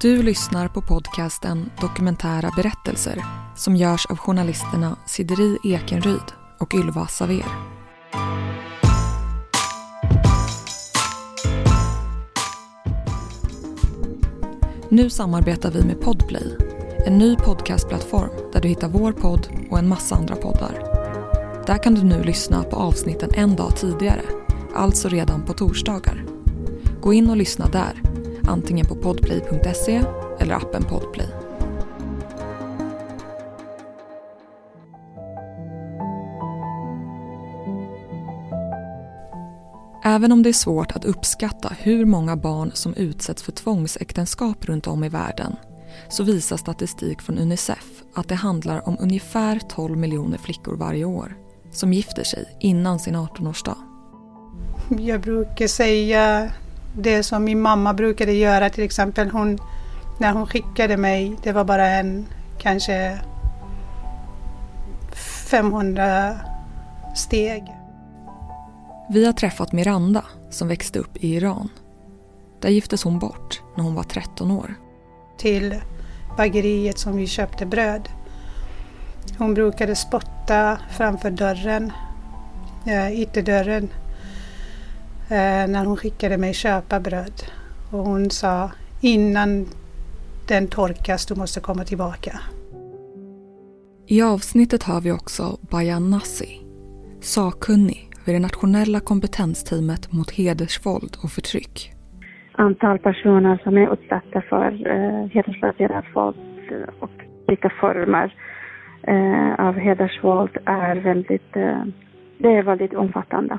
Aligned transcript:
Du 0.00 0.22
lyssnar 0.22 0.68
på 0.68 0.82
podcasten 0.82 1.70
Dokumentära 1.80 2.50
berättelser 2.56 3.24
som 3.56 3.76
görs 3.76 4.06
av 4.06 4.16
journalisterna 4.16 4.96
Sideri 5.06 5.58
Ekenryd 5.64 6.32
och 6.58 6.74
Ylva 6.74 7.06
Saver. 7.06 7.44
Nu 14.88 15.10
samarbetar 15.10 15.70
vi 15.70 15.84
med 15.84 16.00
Podplay, 16.00 16.56
en 17.06 17.18
ny 17.18 17.36
podcastplattform 17.36 18.30
där 18.52 18.60
du 18.60 18.68
hittar 18.68 18.88
vår 18.88 19.12
podd 19.12 19.48
och 19.70 19.78
en 19.78 19.88
massa 19.88 20.14
andra 20.14 20.36
poddar. 20.36 20.82
Där 21.66 21.82
kan 21.82 21.94
du 21.94 22.02
nu 22.02 22.22
lyssna 22.22 22.62
på 22.62 22.76
avsnitten 22.76 23.30
en 23.34 23.56
dag 23.56 23.76
tidigare, 23.76 24.22
alltså 24.74 25.08
redan 25.08 25.44
på 25.44 25.52
torsdagar. 25.52 26.24
Gå 27.00 27.12
in 27.12 27.30
och 27.30 27.36
lyssna 27.36 27.66
där 27.66 28.05
antingen 28.46 28.86
på 28.86 28.94
podplay.se 28.94 30.02
eller 30.40 30.54
appen 30.54 30.84
Podplay. 30.84 31.28
Även 40.04 40.32
om 40.32 40.42
det 40.42 40.48
är 40.48 40.52
svårt 40.52 40.92
att 40.92 41.04
uppskatta 41.04 41.72
hur 41.78 42.04
många 42.04 42.36
barn 42.36 42.70
som 42.74 42.94
utsätts 42.94 43.42
för 43.42 43.52
tvångsäktenskap 43.52 44.64
runt 44.64 44.86
om 44.86 45.04
i 45.04 45.08
världen 45.08 45.56
så 46.08 46.24
visar 46.24 46.56
statistik 46.56 47.22
från 47.22 47.38
Unicef 47.38 48.02
att 48.14 48.28
det 48.28 48.34
handlar 48.34 48.88
om 48.88 48.96
ungefär 49.00 49.60
12 49.68 49.98
miljoner 49.98 50.38
flickor 50.38 50.76
varje 50.76 51.04
år 51.04 51.36
som 51.70 51.92
gifter 51.92 52.24
sig 52.24 52.56
innan 52.60 52.98
sin 52.98 53.16
18-årsdag. 53.16 53.76
Jag 54.98 55.20
brukar 55.20 55.66
säga 55.66 56.52
det 56.96 57.22
som 57.22 57.44
min 57.44 57.60
mamma 57.60 57.94
brukade 57.94 58.32
göra 58.32 58.70
till 58.70 58.84
exempel. 58.84 59.30
Hon, 59.30 59.58
när 60.18 60.32
hon 60.32 60.46
skickade 60.46 60.96
mig, 60.96 61.36
det 61.42 61.52
var 61.52 61.64
bara 61.64 61.86
en 61.86 62.26
kanske 62.58 63.18
500 65.50 66.36
steg. 67.14 67.64
Vi 69.10 69.26
har 69.26 69.32
träffat 69.32 69.72
Miranda 69.72 70.24
som 70.50 70.68
växte 70.68 70.98
upp 70.98 71.16
i 71.16 71.34
Iran. 71.34 71.68
Där 72.60 72.68
giftes 72.68 73.04
hon 73.04 73.18
bort 73.18 73.62
när 73.76 73.84
hon 73.84 73.94
var 73.94 74.02
13 74.02 74.50
år. 74.50 74.74
Till 75.38 75.74
bageriet 76.36 76.98
som 76.98 77.16
vi 77.16 77.26
köpte 77.26 77.66
bröd. 77.66 78.08
Hon 79.38 79.54
brukade 79.54 79.96
spotta 79.96 80.78
framför 80.96 81.30
dörren, 81.30 81.92
äh, 82.86 83.20
ytterdörren 83.20 83.84
eh, 83.84 84.05
när 85.28 85.84
hon 85.84 85.96
skickade 85.96 86.38
mig 86.38 86.54
köpa 86.54 87.00
bröd. 87.00 87.42
Och 87.90 87.98
hon 87.98 88.30
sa 88.30 88.70
innan 89.00 89.66
den 90.48 90.68
torkas, 90.68 91.26
du 91.26 91.34
måste 91.34 91.60
komma 91.60 91.84
tillbaka. 91.84 92.40
I 94.08 94.22
avsnittet 94.22 94.82
har 94.82 95.00
vi 95.00 95.12
också 95.12 95.58
Bayan 95.70 96.10
Nassi, 96.10 96.60
sakkunnig 97.20 98.10
vid 98.26 98.34
det 98.34 98.38
nationella 98.38 99.00
kompetensteamet 99.00 100.12
mot 100.12 100.30
hedersvåld 100.30 101.16
och 101.22 101.30
förtryck. 101.30 101.92
Antal 102.52 102.98
personer 102.98 103.60
som 103.64 103.76
är 103.76 103.92
utsatta 103.92 104.42
för 104.48 104.66
eh, 104.66 105.26
hedersrelaterat 105.30 106.04
våld 106.14 106.36
och 107.00 107.10
olika 107.48 107.70
former 107.80 108.34
eh, 109.02 109.66
av 109.66 109.74
hedersvåld 109.74 110.56
är 110.64 110.96
väldigt, 110.96 111.56
eh, 111.56 111.84
det 112.38 112.48
är 112.48 112.62
väldigt 112.62 112.94
omfattande, 112.94 113.58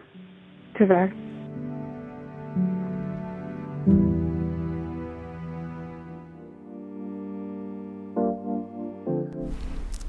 tyvärr. 0.77 1.27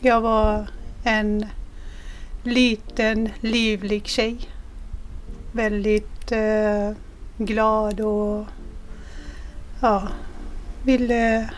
Jag 0.01 0.21
var 0.21 0.67
en 1.05 1.47
liten, 2.43 3.28
livlig 3.41 4.06
tjej. 4.06 4.39
Väldigt 5.53 6.33
eh, 6.33 6.91
glad 7.37 8.00
och 8.00 8.47
ja, 9.81 10.09
ville 10.84 11.50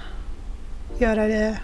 göra 0.98 1.26
det 1.26 1.58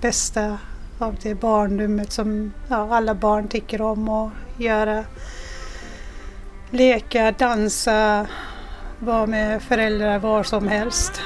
bästa 0.00 0.58
av 0.98 1.16
det 1.22 1.34
barnrummet 1.34 2.12
som 2.12 2.52
ja, 2.68 2.96
alla 2.96 3.14
barn 3.14 3.48
tycker 3.48 3.82
om 3.82 4.08
att 4.08 4.30
göra. 4.58 5.04
Leka, 6.70 7.32
dansa, 7.38 8.26
vara 8.98 9.26
med 9.26 9.62
föräldrar 9.62 10.18
var 10.18 10.42
som 10.42 10.68
helst. 10.68 11.20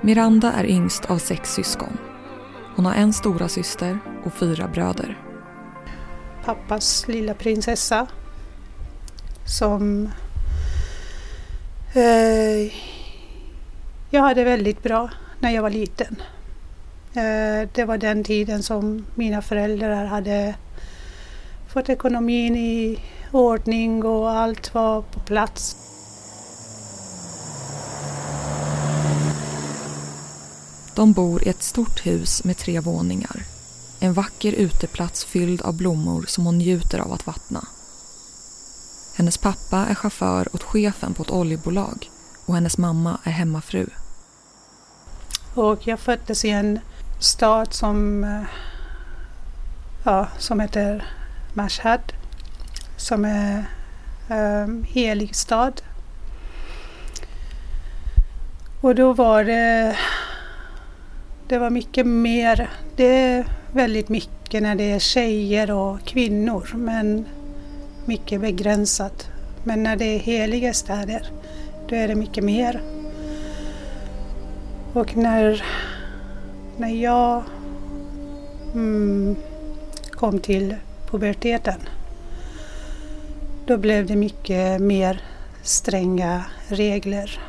Miranda 0.00 0.52
är 0.52 0.64
yngst 0.64 1.10
av 1.10 1.18
sex 1.18 1.54
syskon. 1.54 1.98
Hon 2.76 2.86
har 2.86 2.94
en 2.94 3.12
stora 3.12 3.48
syster 3.48 3.98
och 4.24 4.32
fyra 4.32 4.68
bröder. 4.68 5.18
Pappas 6.44 7.08
lilla 7.08 7.34
prinsessa 7.34 8.06
som 9.44 10.10
eh, 11.94 12.72
jag 14.10 14.22
hade 14.22 14.44
väldigt 14.44 14.82
bra 14.82 15.10
när 15.40 15.50
jag 15.50 15.62
var 15.62 15.70
liten. 15.70 16.22
Eh, 17.14 17.68
det 17.74 17.84
var 17.84 17.98
den 17.98 18.24
tiden 18.24 18.62
som 18.62 19.06
mina 19.14 19.42
föräldrar 19.42 20.04
hade 20.04 20.54
fått 21.68 21.88
ekonomin 21.88 22.56
i 22.56 22.98
ordning 23.32 24.04
och 24.04 24.30
allt 24.30 24.74
var 24.74 25.02
på 25.02 25.20
plats. 25.20 25.76
De 30.96 31.12
bor 31.12 31.42
i 31.44 31.48
ett 31.48 31.62
stort 31.62 32.06
hus 32.06 32.44
med 32.44 32.56
tre 32.56 32.80
våningar. 32.80 33.42
En 34.00 34.12
vacker 34.12 34.52
uteplats 34.52 35.24
fylld 35.24 35.62
av 35.62 35.76
blommor 35.76 36.24
som 36.28 36.44
hon 36.44 36.58
njuter 36.58 36.98
av 36.98 37.12
att 37.12 37.26
vattna. 37.26 37.64
Hennes 39.16 39.38
pappa 39.38 39.86
är 39.90 39.94
chaufför 39.94 40.48
åt 40.54 40.62
chefen 40.62 41.14
på 41.14 41.22
ett 41.22 41.30
oljebolag 41.30 42.10
och 42.46 42.54
hennes 42.54 42.78
mamma 42.78 43.18
är 43.24 43.30
hemmafru. 43.30 43.86
Och 45.54 45.86
jag 45.86 46.00
föddes 46.00 46.44
i 46.44 46.50
en 46.50 46.78
stad 47.20 47.74
som, 47.74 48.24
eh, 48.24 48.42
ja, 50.04 50.28
som 50.38 50.60
heter 50.60 51.06
Mashhad 51.54 52.12
som 52.96 53.24
är 53.24 53.64
um, 54.30 54.84
helig 54.88 55.36
stad. 55.36 55.82
Och 58.80 58.94
då 58.94 59.12
var 59.12 59.44
det, 59.44 59.96
det 61.48 61.58
var 61.58 61.70
mycket 61.70 62.06
mer, 62.06 62.70
det 62.96 63.04
är 63.04 63.46
väldigt 63.72 64.08
mycket 64.08 64.62
när 64.62 64.74
det 64.74 64.90
är 64.90 64.98
tjejer 64.98 65.70
och 65.70 66.04
kvinnor 66.04 66.70
men 66.74 67.24
mycket 68.04 68.40
begränsat. 68.40 69.28
Men 69.64 69.82
när 69.82 69.96
det 69.96 70.04
är 70.04 70.18
heliga 70.18 70.72
städer 70.72 71.30
då 71.88 71.94
är 71.94 72.08
det 72.08 72.14
mycket 72.14 72.44
mer. 72.44 72.82
Och 74.92 75.16
när, 75.16 75.64
när 76.76 76.88
jag 76.88 77.42
mm, 78.74 79.36
kom 80.10 80.38
till 80.38 80.74
puberteten 81.10 81.80
då 83.66 83.76
blev 83.76 84.06
det 84.06 84.16
mycket 84.16 84.80
mer 84.80 85.20
stränga 85.62 86.44
regler 86.68 87.40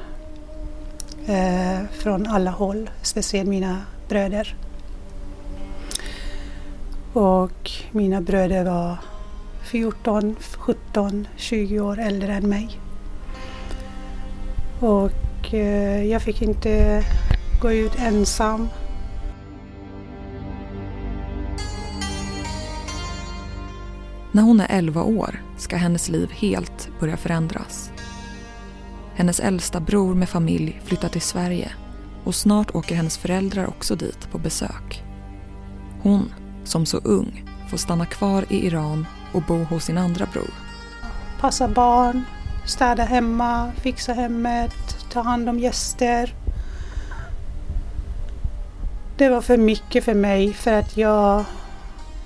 eh, 1.28 1.80
från 1.92 2.28
alla 2.28 2.52
håll, 2.52 2.90
speciellt 3.02 3.50
mina 3.50 3.82
bröder. 4.10 4.56
Och 7.14 7.72
mina 7.92 8.22
bröder 8.22 8.66
var 8.66 8.98
14, 9.64 10.36
17, 10.58 11.28
20 11.36 11.80
år 11.80 12.00
äldre 12.00 12.34
än 12.34 12.50
mig. 12.50 12.80
Och 14.80 15.54
eh, 15.54 16.04
jag 16.04 16.22
fick 16.22 16.42
inte 16.42 17.04
gå 17.62 17.72
ut 17.72 17.96
ensam 18.00 18.70
När 24.32 24.44
hon 24.44 24.60
är 24.60 24.68
11 24.70 25.04
år 25.04 25.42
ska 25.58 25.78
hennes 25.78 26.10
liv 26.10 26.30
helt 26.32 26.90
börja 27.00 27.18
förändras. 27.18 27.92
Hennes 29.18 29.40
äldsta 29.40 29.80
bror 29.80 30.16
med 30.16 30.30
familj 30.30 30.82
flyttar 30.84 31.10
till 31.10 31.22
Sverige 31.22 31.72
och 32.24 32.36
snart 32.36 32.76
åker 32.76 32.96
hennes 32.96 33.18
föräldrar 33.18 33.68
också 33.68 33.96
dit 33.96 34.32
på 34.32 34.38
besök. 34.38 35.04
Hon, 36.02 36.34
som 36.64 36.86
så 36.86 36.98
ung, 36.98 37.46
får 37.70 37.78
stanna 37.78 38.06
kvar 38.06 38.46
i 38.50 38.66
Iran 38.66 39.06
och 39.34 39.42
bo 39.42 39.64
hos 39.64 39.84
sin 39.84 39.98
andra 39.98 40.26
bror. 40.26 40.54
Passa 41.40 41.68
barn, 41.68 42.24
städa 42.66 43.04
hemma, 43.04 43.72
fixa 43.82 44.14
hemmet, 44.14 44.76
ta 45.12 45.22
hand 45.22 45.50
om 45.50 45.60
gäster. 45.60 46.34
Det 49.18 49.30
var 49.30 49.42
för 49.42 49.58
mycket 49.58 50.04
för 50.04 50.14
mig 50.14 50.54
för 50.54 50.74
att 50.74 50.98
jag... 50.98 51.46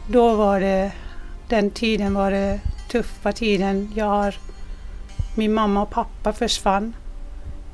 Då 0.07 0.35
var 0.35 0.59
det 0.59 0.91
den 1.49 1.71
tiden 1.71 2.13
var 2.13 2.31
det 2.31 2.59
tuffa 2.89 3.31
tiden. 3.31 3.91
Jag 3.95 4.05
har, 4.05 4.35
min 5.35 5.53
mamma 5.53 5.81
och 5.81 5.89
pappa 5.89 6.33
försvann 6.33 6.93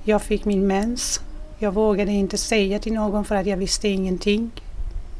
Jag 0.03 0.21
fick 0.21 0.45
min 0.45 0.67
mens. 0.67 1.21
Jag 1.59 1.71
vågade 1.71 2.11
inte 2.11 2.37
säga 2.37 2.79
till 2.79 2.93
någon 2.93 3.25
för 3.25 3.35
att 3.35 3.45
jag 3.45 3.57
visste 3.57 3.87
ingenting 3.87 4.51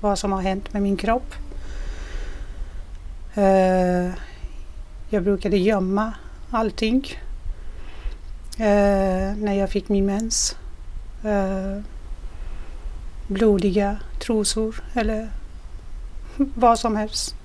vad 0.02 0.20
som 0.20 0.32
har 0.32 0.42
hänt 0.42 0.74
med 0.74 0.82
min 0.82 0.98
kropp. 0.98 1.34
Eh, 3.36 4.14
jag 5.10 5.24
brukade 5.24 5.58
gömma 5.58 6.14
allting 6.52 7.08
eh, 8.58 9.36
när 9.38 9.54
jag 9.54 9.70
fick 9.70 9.90
min 9.90 10.06
mens. 10.06 10.56
Eh, 11.24 11.82
blodiga 13.28 13.98
trosor 14.20 14.84
eller 14.94 15.30
vad 16.38 16.80
som 16.80 16.96
helst 16.96 17.36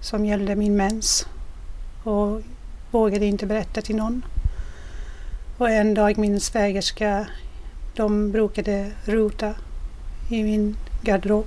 som 0.00 0.24
gällde 0.24 0.56
min 0.56 0.76
mens 0.76 1.26
och 2.04 2.40
vågade 2.94 3.26
inte 3.26 3.46
berätta 3.46 3.82
till 3.82 3.96
någon. 3.96 4.24
Och 5.58 5.70
en 5.70 5.94
dag 5.94 6.18
min 6.18 6.40
svägerska, 6.40 7.26
de 7.96 8.32
brukade 8.32 8.90
rota 9.04 9.54
i 10.30 10.42
min 10.42 10.76
garderob. 11.02 11.46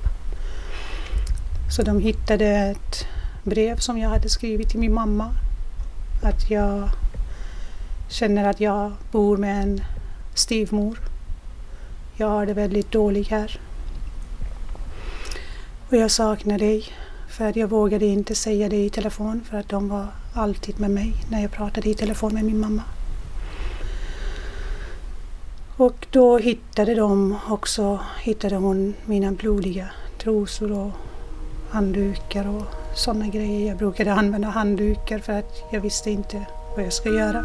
Så 1.75 1.83
de 1.83 1.99
hittade 1.99 2.45
ett 2.45 3.05
brev 3.43 3.77
som 3.77 3.97
jag 3.97 4.09
hade 4.09 4.29
skrivit 4.29 4.69
till 4.69 4.79
min 4.79 4.93
mamma. 4.93 5.29
Att 6.23 6.49
jag 6.49 6.89
känner 8.09 8.49
att 8.49 8.59
jag 8.59 8.91
bor 9.11 9.37
med 9.37 9.63
en 9.63 9.81
styvmor. 10.33 10.99
Jag 12.17 12.27
har 12.27 12.45
det 12.45 12.53
väldigt 12.53 12.91
dåligt 12.91 13.27
här. 13.27 13.59
Och 15.89 15.97
jag 15.97 16.11
saknar 16.11 16.59
dig. 16.59 16.85
För 17.29 17.45
att 17.49 17.55
jag 17.55 17.67
vågade 17.67 18.05
inte 18.05 18.35
säga 18.35 18.69
det 18.69 18.85
i 18.85 18.89
telefon 18.89 19.41
för 19.49 19.57
att 19.57 19.69
de 19.69 19.89
var 19.89 20.07
alltid 20.37 20.79
med 20.79 20.91
mig 20.91 21.13
när 21.31 21.41
jag 21.41 21.51
pratade 21.51 21.89
i 21.89 21.93
telefon 21.93 22.33
med 22.33 22.43
min 22.43 22.59
mamma. 22.59 22.83
Och 25.77 26.07
då 26.11 26.37
hittade 26.37 26.95
de 26.95 27.35
också, 27.49 27.99
hittade 28.21 28.55
hon 28.55 28.93
mina 29.05 29.31
blodiga 29.31 29.89
trosor 30.17 30.71
och 30.71 30.91
handdukar 31.69 32.47
och 32.55 32.63
sådana 32.95 33.27
grejer. 33.27 33.67
Jag 33.67 33.77
brukade 33.77 34.13
använda 34.13 34.47
handdukar 34.47 35.19
för 35.19 35.33
att 35.33 35.63
jag 35.71 35.81
visste 35.81 36.11
inte 36.11 36.45
vad 36.75 36.85
jag 36.85 36.93
ska 36.93 37.09
göra. 37.09 37.43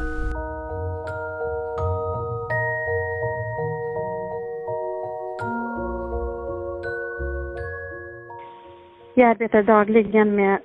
Jag 9.15 9.31
arbetar 9.31 9.63
dagligen 9.63 10.37
med 10.37 10.61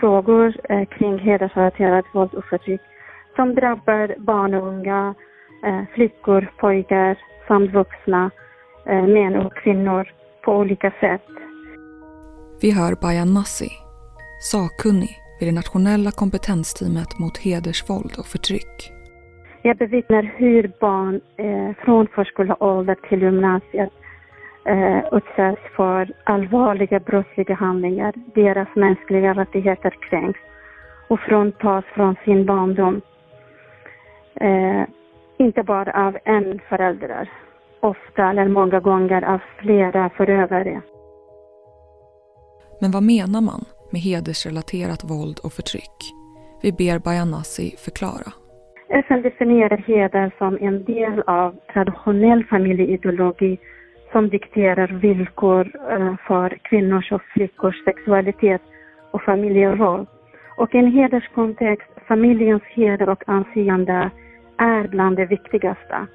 frågor 0.00 0.56
eh, 0.68 0.84
kring 0.84 1.18
hedersrelaterat 1.18 2.04
våld 2.12 2.34
och 2.34 2.44
förtryck 2.44 2.80
som 3.36 3.54
drabbar 3.54 4.14
barn 4.18 4.54
och 4.54 4.68
unga, 4.68 5.14
eh, 5.66 5.82
flickor, 5.94 6.52
pojkar 6.56 7.18
samt 7.48 7.72
vuxna, 7.72 8.30
eh, 8.86 9.06
män 9.06 9.36
och 9.36 9.54
kvinnor 9.54 10.08
på 10.44 10.52
olika 10.56 10.90
sätt. 11.00 11.28
Vi 12.60 12.70
hör 12.70 12.94
Bayan 13.02 13.32
Massi, 13.32 13.70
sakkunnig 14.40 15.10
vid 15.40 15.48
det 15.48 15.54
nationella 15.54 16.10
kompetensteamet 16.10 17.18
mot 17.18 17.38
hedersvåld 17.38 18.12
och 18.18 18.26
förtryck. 18.26 18.92
Jag 19.62 19.76
bevittnar 19.76 20.22
hur 20.36 20.72
barn 20.80 21.20
eh, 21.36 21.84
från 21.84 22.06
förskoleålder 22.06 22.96
till 23.08 23.22
gymnasiet 23.22 23.92
eh, 24.66 25.04
utsätts 25.12 25.62
för 25.76 26.12
allvarliga 26.24 27.00
brottsliga 27.00 27.54
handlingar. 27.54 28.14
Deras 28.34 28.68
mänskliga 28.76 29.34
rättigheter 29.34 29.90
kränks 30.10 30.40
och 31.08 31.20
fråntas 31.20 31.84
från 31.94 32.16
sin 32.24 32.46
barndom. 32.46 33.00
Eh, 34.34 34.82
inte 35.38 35.62
bara 35.62 36.06
av 36.06 36.18
en 36.24 36.60
förälder, 36.68 37.30
ofta 37.80 38.30
eller 38.30 38.48
många 38.48 38.80
gånger 38.80 39.22
av 39.22 39.40
flera 39.58 40.10
förövare. 40.10 40.80
Men 42.80 42.90
vad 42.90 43.02
menar 43.02 43.40
man 43.40 43.64
med 43.92 44.00
hedersrelaterat 44.00 45.04
våld 45.04 45.38
och 45.44 45.52
förtryck? 45.52 45.98
Vi 46.62 46.72
ber 46.72 46.98
Bayanasi 46.98 47.74
förklara. 47.84 48.32
FN 48.88 49.22
definierar 49.22 49.76
heder 49.76 50.34
som 50.38 50.58
en 50.60 50.84
del 50.84 51.22
av 51.26 51.56
traditionell 51.72 52.44
familjeideologi 52.44 53.58
som 54.16 54.28
dikterar 54.28 54.88
villkor 54.88 55.64
eh, 55.90 56.14
för 56.26 56.58
kvinnors 56.62 57.12
och 57.12 57.22
flickors 57.22 57.84
sexualitet 57.84 58.62
och 59.10 59.22
familjeroll. 59.22 60.06
Och 60.56 60.74
i 60.74 60.78
en 60.78 60.92
hederskontext, 60.92 61.90
familjens 62.08 62.62
heder 62.62 63.08
och 63.08 63.22
anseende 63.26 64.10
är 64.56 64.88
bland 64.88 65.16
det 65.16 65.26
viktigaste. 65.26 66.06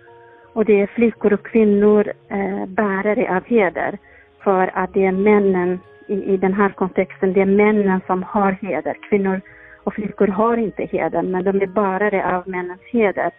Och 0.53 0.65
det 0.65 0.81
är 0.81 0.87
flickor 0.87 1.33
och 1.33 1.45
kvinnor 1.45 2.13
eh, 2.29 2.65
bärare 2.67 3.35
av 3.35 3.43
heder 3.45 3.97
för 4.43 4.71
att 4.73 4.93
det 4.93 5.05
är 5.05 5.11
männen 5.11 5.79
i, 6.07 6.13
i 6.33 6.37
den 6.37 6.53
här 6.53 6.69
kontexten, 6.69 7.33
det 7.33 7.41
är 7.41 7.45
männen 7.63 8.01
som 8.07 8.23
har 8.23 8.51
heder. 8.51 8.97
Kvinnor 9.09 9.41
och 9.83 9.93
flickor 9.93 10.27
har 10.27 10.57
inte 10.57 10.83
heder, 10.83 11.21
men 11.21 11.43
de 11.43 11.61
är 11.61 11.67
bärare 11.67 12.35
av 12.35 12.49
männens 12.49 12.81
heder. 12.91 13.31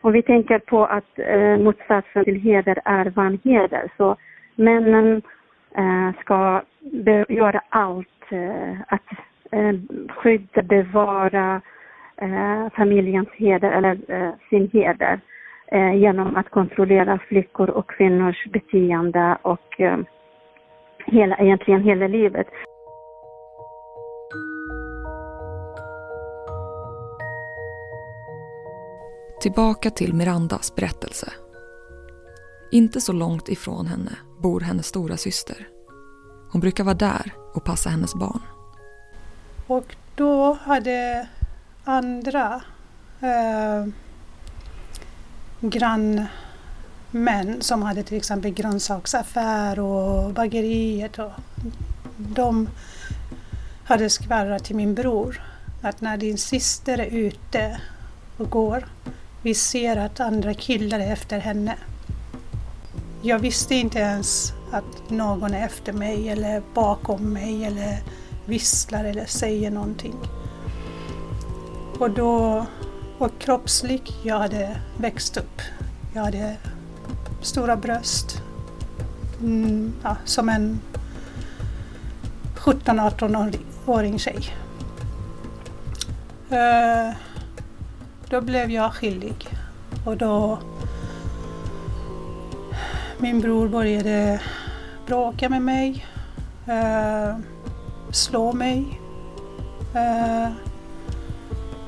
Om 0.00 0.12
vi 0.12 0.22
tänker 0.22 0.58
på 0.58 0.84
att 0.84 1.18
eh, 1.18 1.56
motsatsen 1.58 2.24
till 2.24 2.40
heder 2.40 2.78
är 2.84 3.04
vanheder, 3.10 3.90
så 3.96 4.16
männen 4.54 5.22
eh, 5.76 6.20
ska 6.20 6.62
göra 7.28 7.60
allt 7.68 8.32
eh, 8.32 8.80
att 8.88 9.02
eh, 9.50 9.74
skydda, 10.08 10.62
bevara 10.62 11.60
eh, 12.16 12.68
familjens 12.76 13.28
heder 13.32 13.70
eller 13.70 13.98
eh, 14.08 14.30
sin 14.50 14.70
heder 14.72 15.20
eh, 15.66 15.94
genom 15.94 16.36
att 16.36 16.48
kontrollera 16.50 17.18
flickor 17.18 17.70
och 17.70 17.90
kvinnors 17.90 18.46
beteende 18.46 19.38
och 19.42 19.80
eh, 19.80 19.98
hela, 21.06 21.36
egentligen 21.36 21.82
hela 21.82 22.06
livet. 22.06 22.46
Tillbaka 29.48 29.90
till 29.90 30.14
Mirandas 30.14 30.74
berättelse. 30.74 31.32
Inte 32.70 33.00
så 33.00 33.12
långt 33.12 33.48
ifrån 33.48 33.86
henne 33.86 34.10
bor 34.42 34.60
hennes 34.60 34.86
stora 34.86 35.16
syster. 35.16 35.68
Hon 36.52 36.60
brukar 36.60 36.84
vara 36.84 36.94
där 36.94 37.32
och 37.54 37.64
passa 37.64 37.90
hennes 37.90 38.14
barn. 38.14 38.40
Och 39.66 39.96
då 40.14 40.52
hade 40.52 41.28
andra 41.84 42.62
eh, 43.20 43.86
grannmän 45.60 46.26
som 47.60 47.82
hade 47.82 48.02
till 48.02 48.16
exempel 48.16 48.50
grönsaksaffär 48.50 49.78
och 49.78 50.32
bageriet. 50.32 51.18
Och 51.18 51.32
de 52.16 52.68
hade 53.84 54.10
skvallrat 54.10 54.64
till 54.64 54.76
min 54.76 54.94
bror 54.94 55.42
att 55.82 56.00
när 56.00 56.16
din 56.16 56.38
syster 56.38 56.98
är 56.98 57.06
ute 57.06 57.80
och 58.36 58.50
går 58.50 58.84
vi 59.42 59.54
ser 59.54 59.96
att 59.96 60.20
andra 60.20 60.54
killar 60.54 61.00
är 61.00 61.12
efter 61.12 61.38
henne. 61.38 61.74
Jag 63.22 63.38
visste 63.38 63.74
inte 63.74 63.98
ens 63.98 64.52
att 64.72 65.10
någon 65.10 65.54
är 65.54 65.64
efter 65.64 65.92
mig 65.92 66.28
eller 66.28 66.62
bakom 66.74 67.32
mig 67.32 67.64
eller 67.64 68.02
visslar 68.46 69.04
eller 69.04 69.24
säger 69.24 69.70
någonting. 69.70 70.14
Och 71.98 72.10
då, 72.10 72.66
och 73.18 73.38
kroppsligt, 73.38 74.12
jag 74.22 74.38
hade 74.38 74.80
växt 74.96 75.36
upp. 75.36 75.60
Jag 76.14 76.22
hade 76.22 76.56
stora 77.42 77.76
bröst. 77.76 78.42
Mm, 79.40 79.92
ja, 80.02 80.16
som 80.24 80.48
en 80.48 80.80
17-18-åring 82.56 84.18
tjej. 84.18 84.54
Uh, 86.52 87.14
då 88.30 88.40
blev 88.40 88.70
jag 88.70 88.94
skyldig 88.94 89.48
och 90.04 90.16
då 90.16 90.58
min 93.18 93.40
bror 93.40 93.68
började 93.68 94.40
bråka 95.06 95.48
med 95.48 95.62
mig, 95.62 96.06
eh, 96.66 97.36
slå 98.10 98.52
mig. 98.52 99.00
Eh, 99.94 100.48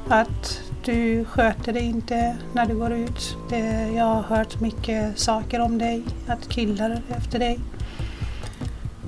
att 0.09 0.61
du 0.85 1.25
sköter 1.25 1.73
dig 1.73 1.83
inte 1.83 2.37
när 2.53 2.67
du 2.67 2.75
går 2.75 2.93
ut. 2.93 3.37
Det, 3.49 3.91
jag 3.97 4.05
har 4.05 4.23
hört 4.23 4.61
mycket 4.61 5.19
saker 5.19 5.61
om 5.61 5.79
dig, 5.79 6.05
att 6.27 6.49
killar 6.49 6.91
är 6.91 7.17
efter 7.17 7.39
dig. 7.39 7.59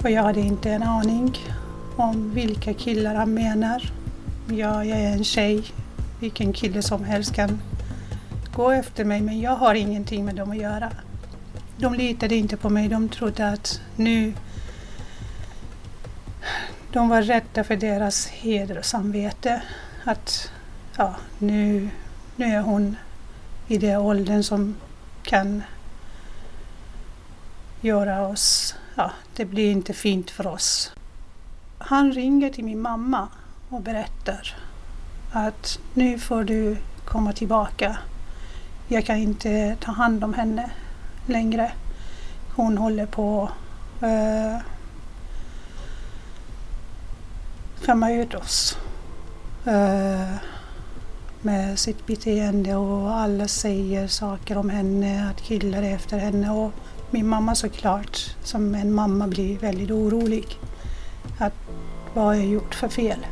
Och 0.03 0.11
jag 0.11 0.23
hade 0.23 0.41
inte 0.41 0.71
en 0.71 0.83
aning 0.83 1.39
om 1.97 2.31
vilka 2.35 2.75
killar 2.75 3.15
han 3.15 3.35
menar. 3.35 3.93
Jag, 4.49 4.87
jag 4.87 4.99
är 4.99 5.13
en 5.13 5.25
tjej, 5.25 5.65
vilken 6.23 6.53
kille 6.53 6.83
som 6.83 7.05
helst 7.05 7.35
kan 7.35 7.61
gå 8.55 8.71
efter 8.71 9.05
mig 9.05 9.21
men 9.21 9.41
jag 9.41 9.57
har 9.57 9.75
ingenting 9.75 10.25
med 10.25 10.35
dem 10.35 10.51
att 10.51 10.57
göra. 10.57 10.91
De 11.77 11.95
litade 11.95 12.35
inte 12.35 12.57
på 12.57 12.71
mig, 12.71 12.89
de 12.89 13.09
trodde 13.09 13.49
att 13.49 13.81
nu 13.97 14.35
de 16.93 17.09
var 17.09 17.23
rädda 17.23 17.65
för 17.65 17.77
deras 17.77 18.27
heder 18.27 18.79
och 18.79 18.85
samvete. 18.85 19.63
Att 20.05 20.53
ja, 20.97 21.15
nu, 21.39 21.89
nu 22.37 22.45
är 22.45 22.61
hon 22.61 22.97
i 23.69 23.79
den 23.79 23.97
åldern 23.97 24.43
som 24.43 24.77
kan 25.23 25.63
göra 27.81 28.29
oss, 28.29 28.75
ja, 28.95 29.11
det 29.37 29.45
blir 29.45 29.71
inte 29.71 29.93
fint 29.93 30.31
för 30.31 30.47
oss. 30.47 30.93
Han 31.79 32.13
ringer 32.13 32.51
till 32.51 32.65
min 32.65 32.81
mamma 32.81 33.29
och 33.69 33.81
berättar 33.81 34.57
att 35.33 35.79
nu 35.95 36.19
får 36.19 36.45
du 36.45 36.77
komma 37.05 37.33
tillbaka. 37.33 37.97
Jag 38.89 39.07
kan 39.07 39.17
inte 39.17 39.77
ta 39.81 39.93
hand 39.93 40.25
om 40.25 40.35
henne 40.35 40.71
längre. 41.27 41.73
Hon 42.55 42.79
håller 42.79 43.07
på 43.07 43.51
att 43.97 44.03
eh, 44.03 44.59
skämma 47.83 48.13
ut 48.13 48.35
oss 48.35 48.79
eh, 49.65 50.35
med 51.41 51.79
sitt 51.79 52.07
beteende 52.07 52.75
och 52.77 53.15
alla 53.15 53.49
säger 53.49 54.07
saker 54.07 54.57
om 54.59 54.71
henne, 54.71 55.31
att 55.31 55.41
killar 55.41 55.83
är 55.83 55.95
efter 55.95 56.19
henne 56.19 56.51
och 56.51 56.73
min 57.11 57.29
mamma 57.29 57.55
såklart, 57.55 58.37
som 58.43 58.75
en 58.75 58.93
mamma 58.93 59.29
blir 59.29 59.59
väldigt 59.59 59.91
orolig. 59.91 60.59
Att 61.39 61.55
vad 62.15 62.25
har 62.25 62.35
jag 62.35 62.47
gjort 62.47 62.75
för 62.75 62.89
fel? 62.89 63.27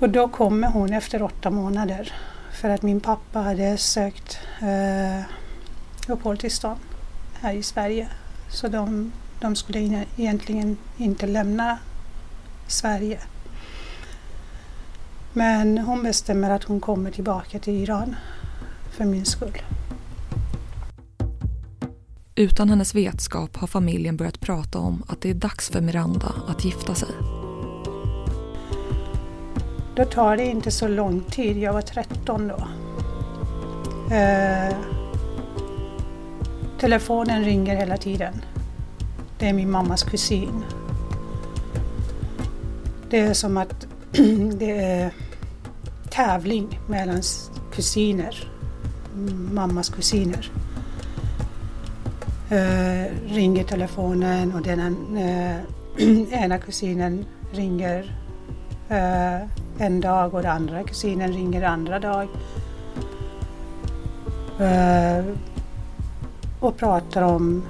Och 0.00 0.10
då 0.10 0.28
kommer 0.28 0.68
hon 0.68 0.92
efter 0.92 1.22
åtta 1.22 1.50
månader 1.50 2.12
för 2.52 2.68
att 2.68 2.82
min 2.82 3.00
pappa 3.00 3.38
hade 3.38 3.76
sökt 3.76 4.38
eh, 4.60 5.24
uppehållstillstånd 6.08 6.80
här 7.40 7.54
i 7.54 7.62
Sverige. 7.62 8.08
Så 8.50 8.68
de, 8.68 9.12
de 9.40 9.56
skulle 9.56 10.04
egentligen 10.16 10.76
inte 10.96 11.26
lämna 11.26 11.78
Sverige. 12.66 13.20
Men 15.32 15.78
hon 15.78 16.02
bestämmer 16.02 16.50
att 16.50 16.64
hon 16.64 16.80
kommer 16.80 17.10
tillbaka 17.10 17.58
till 17.58 17.82
Iran 17.82 18.16
för 18.90 19.04
min 19.04 19.24
skull. 19.24 19.62
Utan 22.34 22.68
hennes 22.68 22.94
vetskap 22.94 23.56
har 23.56 23.66
familjen 23.66 24.16
börjat 24.16 24.40
prata 24.40 24.78
om 24.78 25.02
att 25.08 25.20
det 25.20 25.30
är 25.30 25.34
dags 25.34 25.70
för 25.70 25.80
Miranda 25.80 26.34
att 26.48 26.64
gifta 26.64 26.94
sig. 26.94 27.39
Då 30.00 30.06
tar 30.06 30.36
det 30.36 30.44
inte 30.44 30.70
så 30.70 30.88
lång 30.88 31.20
tid, 31.20 31.58
jag 31.58 31.72
var 31.72 31.82
13 31.82 32.48
då. 32.48 32.68
Eh, 34.14 34.76
telefonen 36.78 37.44
ringer 37.44 37.76
hela 37.76 37.96
tiden. 37.96 38.34
Det 39.38 39.48
är 39.48 39.52
min 39.52 39.70
mammas 39.70 40.02
kusin. 40.02 40.64
Det 43.10 43.18
är 43.18 43.34
som 43.34 43.56
att 43.56 43.86
det 44.58 44.70
är 44.70 45.10
tävling 46.10 46.80
mellan 46.86 47.22
kusiner, 47.72 48.50
mammas 49.52 49.88
kusiner. 49.88 50.50
Eh, 52.50 53.12
ringer 53.26 53.64
telefonen 53.64 54.54
och 54.54 54.62
den 54.62 55.16
eh, 55.16 55.56
ena 56.44 56.58
kusinen 56.58 57.24
ringer 57.52 58.19
Eh, 58.90 59.40
en 59.78 60.00
dag 60.00 60.34
och 60.34 60.42
den 60.42 60.50
andra 60.50 60.82
kusinen 60.82 61.32
ringer 61.32 61.62
andra 61.62 61.98
dag. 61.98 62.28
Eh, 64.60 65.24
och 66.60 66.76
pratar 66.76 67.22
om 67.22 67.66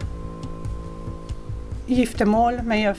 giftermål 1.86 2.62
men 2.62 2.80
jag 2.80 2.96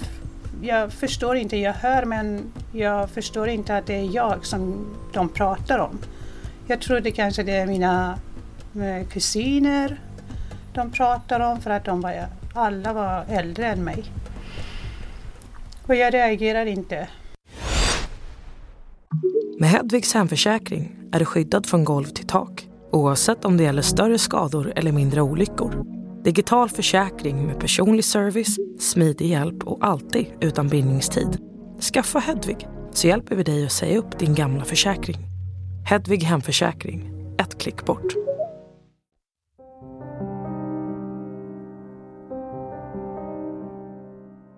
jag 0.64 0.94
förstår 0.94 1.36
inte, 1.36 1.58
jag 1.58 1.74
hör 1.74 2.06
men 2.06 2.52
jag 2.72 3.10
förstår 3.10 3.48
inte 3.50 3.78
att 3.78 3.86
det 3.86 3.94
är 3.94 4.16
jag 4.16 4.46
som 4.46 4.86
de 5.14 5.30
pratar 5.30 5.80
om. 5.80 6.00
Jag 6.68 6.82
trodde 6.82 7.12
kanske 7.12 7.44
det 7.44 7.52
är 7.52 7.66
mina 7.66 8.20
eh, 8.76 9.08
kusiner 9.08 10.00
de 10.74 10.92
pratar 10.92 11.40
om 11.40 11.62
för 11.62 11.70
att 11.70 11.86
de 11.86 12.02
var, 12.02 12.26
alla 12.54 12.94
var 12.94 13.26
äldre 13.30 13.68
än 13.68 13.84
mig. 13.84 14.04
Och 15.88 15.96
jag 15.96 16.14
reagerar 16.14 16.66
inte. 16.66 17.08
Med 19.62 19.70
Hedvigs 19.70 20.14
hemförsäkring 20.14 20.92
är 21.14 21.20
du 21.20 21.26
skyddad 21.26 21.66
från 21.66 21.84
golv 21.84 22.06
till 22.06 22.28
tak 22.28 22.68
oavsett 22.92 23.46
om 23.46 23.58
det 23.58 23.64
gäller 23.64 23.82
större 23.82 24.18
skador 24.18 24.74
eller 24.76 24.92
mindre 24.92 25.22
olyckor. 25.22 25.72
Digital 26.24 26.70
försäkring 26.70 27.46
med 27.48 27.60
personlig 27.60 28.04
service, 28.04 28.58
smidig 28.80 29.26
hjälp 29.26 29.64
och 29.64 29.78
alltid 29.82 30.26
utan 30.42 30.68
bindningstid. 30.68 31.38
Skaffa 31.94 32.20
Hedvig 32.20 32.68
så 32.92 33.08
hjälper 33.08 33.36
vi 33.36 33.44
dig 33.44 33.66
att 33.66 33.72
säga 33.72 33.98
upp 33.98 34.20
din 34.20 34.36
gamla 34.36 34.64
försäkring. 34.64 35.18
Hedvig 35.90 36.24
Hemförsäkring, 36.24 37.00
ett 37.40 37.62
klick 37.62 37.86
bort. 37.86 38.12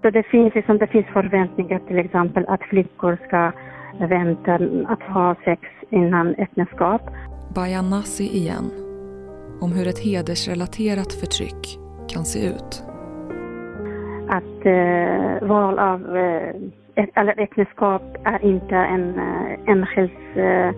Så 0.02 0.10
det 0.10 0.24
finns, 0.24 0.56
liksom, 0.56 0.78
det 0.78 0.88
finns 0.88 1.08
förväntningar 1.14 1.80
till 1.88 2.00
exempel 2.00 2.46
att 2.48 2.64
flickor 2.64 3.18
ska 3.28 3.52
vänta 4.00 4.54
att 4.88 5.04
ha 5.04 5.36
sex 5.46 5.62
innan 5.90 6.36
äktenskap. 6.38 7.02
Bayan 7.56 7.90
Nasi 7.90 8.24
igen 8.24 8.72
om 9.62 9.72
hur 9.72 9.88
ett 9.88 10.00
hedersrelaterat 10.00 11.14
förtryck 11.14 11.80
kan 12.08 12.26
se 12.26 12.48
ut. 12.48 12.84
Att 14.30 14.66
eh, 14.66 15.48
val 15.48 15.80
av 15.80 16.18
eh, 16.18 16.56
eller 16.96 17.40
äktenskap 17.40 18.02
är 18.24 18.46
inte 18.46 18.76
en 18.76 19.20
eh, 19.20 19.60
enskilds 19.68 20.38
eh, 20.38 20.74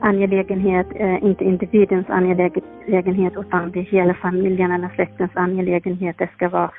angelägenhet, 0.00 0.86
eh, 0.94 1.24
inte 1.24 1.44
individens 1.44 2.10
angelägenhet 2.10 3.32
utan 3.36 3.70
det 3.70 3.78
är 3.78 3.84
hela 3.84 4.14
familjen 4.14 4.72
eller 4.72 4.88
släktens 4.94 5.30
angelägenhet. 5.34 6.18
Det 6.18 6.30
ska 6.34 6.48
vara 6.48 6.70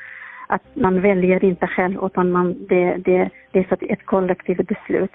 att 0.47 0.61
man 0.73 1.01
väljer 1.01 1.43
inte 1.43 1.67
själv 1.67 1.99
utan 2.03 2.31
man, 2.31 2.55
det, 2.69 2.95
det, 3.05 3.29
det 3.51 3.59
är 3.59 3.91
ett 3.91 4.05
kollektivt 4.05 4.67
beslut. 4.67 5.11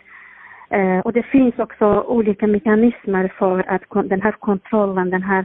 Eh, 0.71 0.99
och 0.99 1.13
det 1.13 1.23
finns 1.23 1.59
också 1.59 2.01
olika 2.01 2.47
mekanismer 2.47 3.33
för 3.39 3.65
att 3.69 4.09
den 4.09 4.23
här 4.23 4.33
kontrollen, 4.33 5.11
den 5.11 5.23
här 5.23 5.45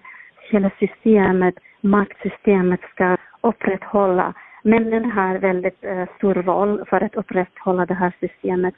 hela 0.51 0.71
systemet, 0.79 1.55
maktsystemet 1.81 2.81
ska 2.95 3.17
upprätthålla. 3.41 4.33
Männen 4.63 5.11
har 5.11 5.35
väldigt 5.35 5.83
eh, 5.83 6.05
stor 6.17 6.33
roll 6.33 6.83
för 6.89 7.03
att 7.03 7.15
upprätthålla 7.15 7.85
det 7.85 7.93
här 7.93 8.13
systemet. 8.19 8.73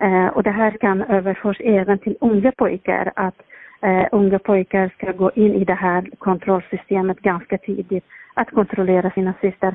Eh, 0.00 0.26
och 0.26 0.42
det 0.42 0.50
här 0.50 0.70
kan 0.70 1.02
överföras 1.02 1.60
även 1.60 1.98
till 1.98 2.16
unga 2.20 2.52
pojkar, 2.52 3.12
att 3.16 3.42
eh, 3.82 4.06
unga 4.12 4.38
pojkar 4.38 4.88
ska 4.88 5.12
gå 5.12 5.30
in 5.34 5.54
i 5.54 5.64
det 5.64 5.74
här 5.74 6.08
kontrollsystemet 6.18 7.20
ganska 7.20 7.58
tidigt, 7.58 8.04
att 8.34 8.50
kontrollera 8.50 9.10
sina 9.10 9.34
systrar. 9.40 9.74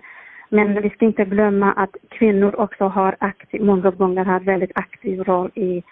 Men 0.50 0.82
vi 0.82 0.90
ska 0.90 1.06
inte 1.06 1.26
glömma 1.26 1.74
att 1.74 1.96
kvinnor 2.10 2.56
också 2.60 2.86
har 2.88 3.16
aktiv, 3.20 3.62
många 3.64 3.92
gånger 3.92 4.26
har 4.26 4.40
väldigt 4.40 4.72
aktiv 4.76 5.24
roll 5.24 5.52
i 5.56 5.84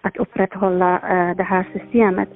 att 0.00 0.16
upprätthålla 0.16 0.94
eh, 0.94 1.36
det 1.36 1.42
här 1.42 1.68
systemet. 1.72 2.28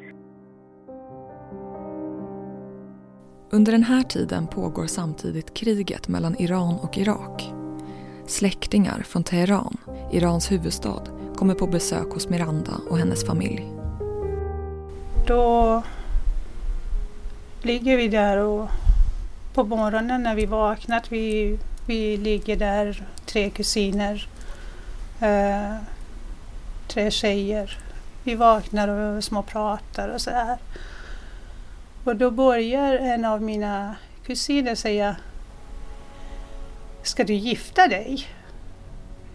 Under 3.51 3.73
den 3.73 3.83
här 3.83 4.03
tiden 4.03 4.47
pågår 4.47 4.87
samtidigt 4.87 5.55
kriget 5.55 6.09
mellan 6.09 6.37
Iran 6.39 6.79
och 6.83 6.99
Irak. 6.99 7.53
Släktingar 8.27 9.03
från 9.03 9.25
Teheran, 9.25 9.77
Irans 10.13 10.53
huvudstad, 10.53 11.03
kommer 11.37 11.55
på 11.55 11.67
besök 11.67 12.13
hos 12.13 12.29
Miranda 12.29 12.73
och 12.91 12.99
hennes 12.99 13.27
familj. 13.27 13.69
Då 15.27 15.83
ligger 17.63 17.97
vi 17.97 18.09
där 18.09 18.37
och 18.37 18.69
på 19.55 19.65
morgonen 19.65 20.23
när 20.23 20.35
vi 20.35 20.47
vaknat, 20.47 21.13
vi, 21.13 21.59
vi 21.87 22.17
ligger 22.17 22.57
där, 22.57 23.07
tre 23.27 23.51
kusiner, 23.51 24.29
eh, 25.21 25.77
tre 26.95 27.11
tjejer. 27.11 27.79
Vi 28.23 28.35
vaknar 28.35 28.89
och 28.89 29.25
småpratar 29.25 30.09
och 30.09 30.21
sådär. 30.21 30.59
Och 32.05 32.17
då 32.17 32.31
börjar 32.31 32.95
en 32.95 33.25
av 33.25 33.43
mina 33.43 33.97
kusiner 34.27 34.75
säga 34.75 35.17
Ska 37.03 37.25
du 37.25 37.35
gifta 37.35 37.89
dig? 37.89 38.27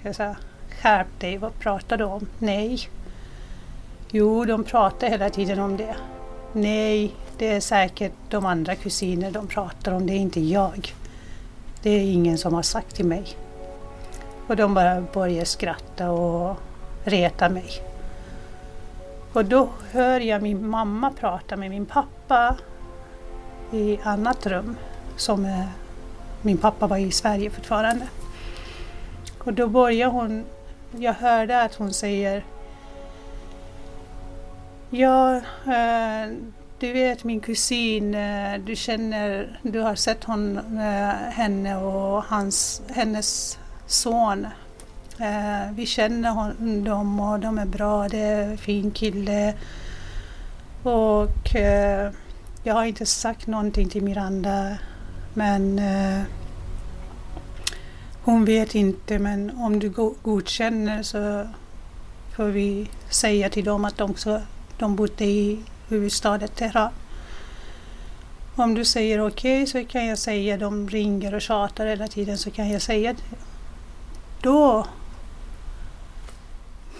Jag 0.01 0.15
sa 0.15 0.35
Skärp 0.81 1.19
dig, 1.19 1.37
vad 1.37 1.59
pratar 1.59 1.97
du 1.97 2.03
om? 2.03 2.27
Nej. 2.39 2.79
Jo, 4.11 4.45
de 4.45 4.63
pratar 4.63 5.09
hela 5.09 5.29
tiden 5.29 5.59
om 5.59 5.77
det. 5.77 5.95
Nej, 6.53 7.15
det 7.37 7.47
är 7.47 7.59
säkert 7.59 8.13
de 8.29 8.45
andra 8.45 8.75
kusiner 8.75 9.31
de 9.31 9.47
pratar 9.47 9.91
om, 9.91 10.07
det 10.07 10.13
är 10.13 10.19
inte 10.19 10.39
jag. 10.39 10.93
Det 11.81 11.89
är 11.89 12.01
ingen 12.01 12.37
som 12.37 12.53
har 12.53 12.63
sagt 12.63 12.95
till 12.95 13.05
mig. 13.05 13.27
Och 14.47 14.55
de 14.55 14.73
bara 14.73 15.01
börjar 15.01 15.45
skratta 15.45 16.11
och 16.11 16.57
reta 17.03 17.49
mig. 17.49 17.69
Och 19.33 19.45
då 19.45 19.69
hör 19.91 20.19
jag 20.19 20.41
min 20.41 20.69
mamma 20.69 21.11
prata 21.11 21.55
med 21.57 21.69
min 21.69 21.85
pappa 21.85 22.55
i 23.71 23.99
annat 24.03 24.45
rum. 24.45 24.77
Som 25.15 25.45
eh, 25.45 25.65
min 26.41 26.57
pappa 26.57 26.87
var 26.87 26.97
i 26.97 27.11
Sverige 27.11 27.49
fortfarande. 27.49 28.07
Och 29.39 29.53
då 29.53 29.67
börjar 29.67 30.07
hon, 30.07 30.45
jag 30.97 31.13
hörde 31.13 31.61
att 31.61 31.75
hon 31.75 31.93
säger 31.93 32.43
Ja, 34.91 35.35
eh, 35.65 36.31
du 36.79 36.93
vet 36.93 37.23
min 37.23 37.39
kusin, 37.39 38.15
eh, 38.15 38.59
du 38.59 38.75
känner, 38.75 39.59
du 39.63 39.79
har 39.79 39.95
sett 39.95 40.23
hon, 40.23 40.57
eh, 40.77 41.09
henne 41.31 41.77
och 41.77 42.23
hans, 42.23 42.81
hennes 42.89 43.57
son. 43.85 44.47
Eh, 45.21 45.71
vi 45.75 45.85
känner 45.85 46.31
hon, 46.31 46.83
dem 46.83 47.19
och 47.19 47.39
de 47.39 47.59
är 47.59 47.65
bra, 47.65 48.07
det 48.07 48.17
är 48.17 48.43
en 48.43 48.57
fin 48.57 48.91
kille. 48.91 49.53
Och 50.83 51.55
eh, 51.55 52.11
jag 52.63 52.73
har 52.73 52.85
inte 52.85 53.05
sagt 53.05 53.47
någonting 53.47 53.89
till 53.89 54.03
Miranda 54.03 54.77
men 55.33 55.79
eh, 55.79 56.21
hon 58.23 58.45
vet 58.45 58.75
inte 58.75 59.19
men 59.19 59.57
om 59.57 59.79
du 59.79 59.89
godkänner 60.21 61.03
så 61.03 61.47
får 62.35 62.45
vi 62.45 62.89
säga 63.09 63.49
till 63.49 63.65
dem 63.65 63.85
att 63.85 63.97
de, 63.97 64.15
så, 64.15 64.41
de 64.77 64.95
bodde 64.95 65.25
i 65.25 65.59
huvudstaden 65.87 66.49
Teheran. 66.49 66.91
Om 68.55 68.73
du 68.73 68.85
säger 68.85 69.27
okej 69.27 69.63
okay, 69.63 69.65
så 69.65 69.91
kan 69.91 70.05
jag 70.05 70.17
säga, 70.17 70.57
de 70.57 70.89
ringer 70.89 71.33
och 71.33 71.41
tjatar 71.41 71.85
hela 71.85 72.07
tiden, 72.07 72.37
så 72.37 72.51
kan 72.51 72.69
jag 72.69 72.81
säga 72.81 73.13
det. 73.13 73.37
Då 74.41 74.85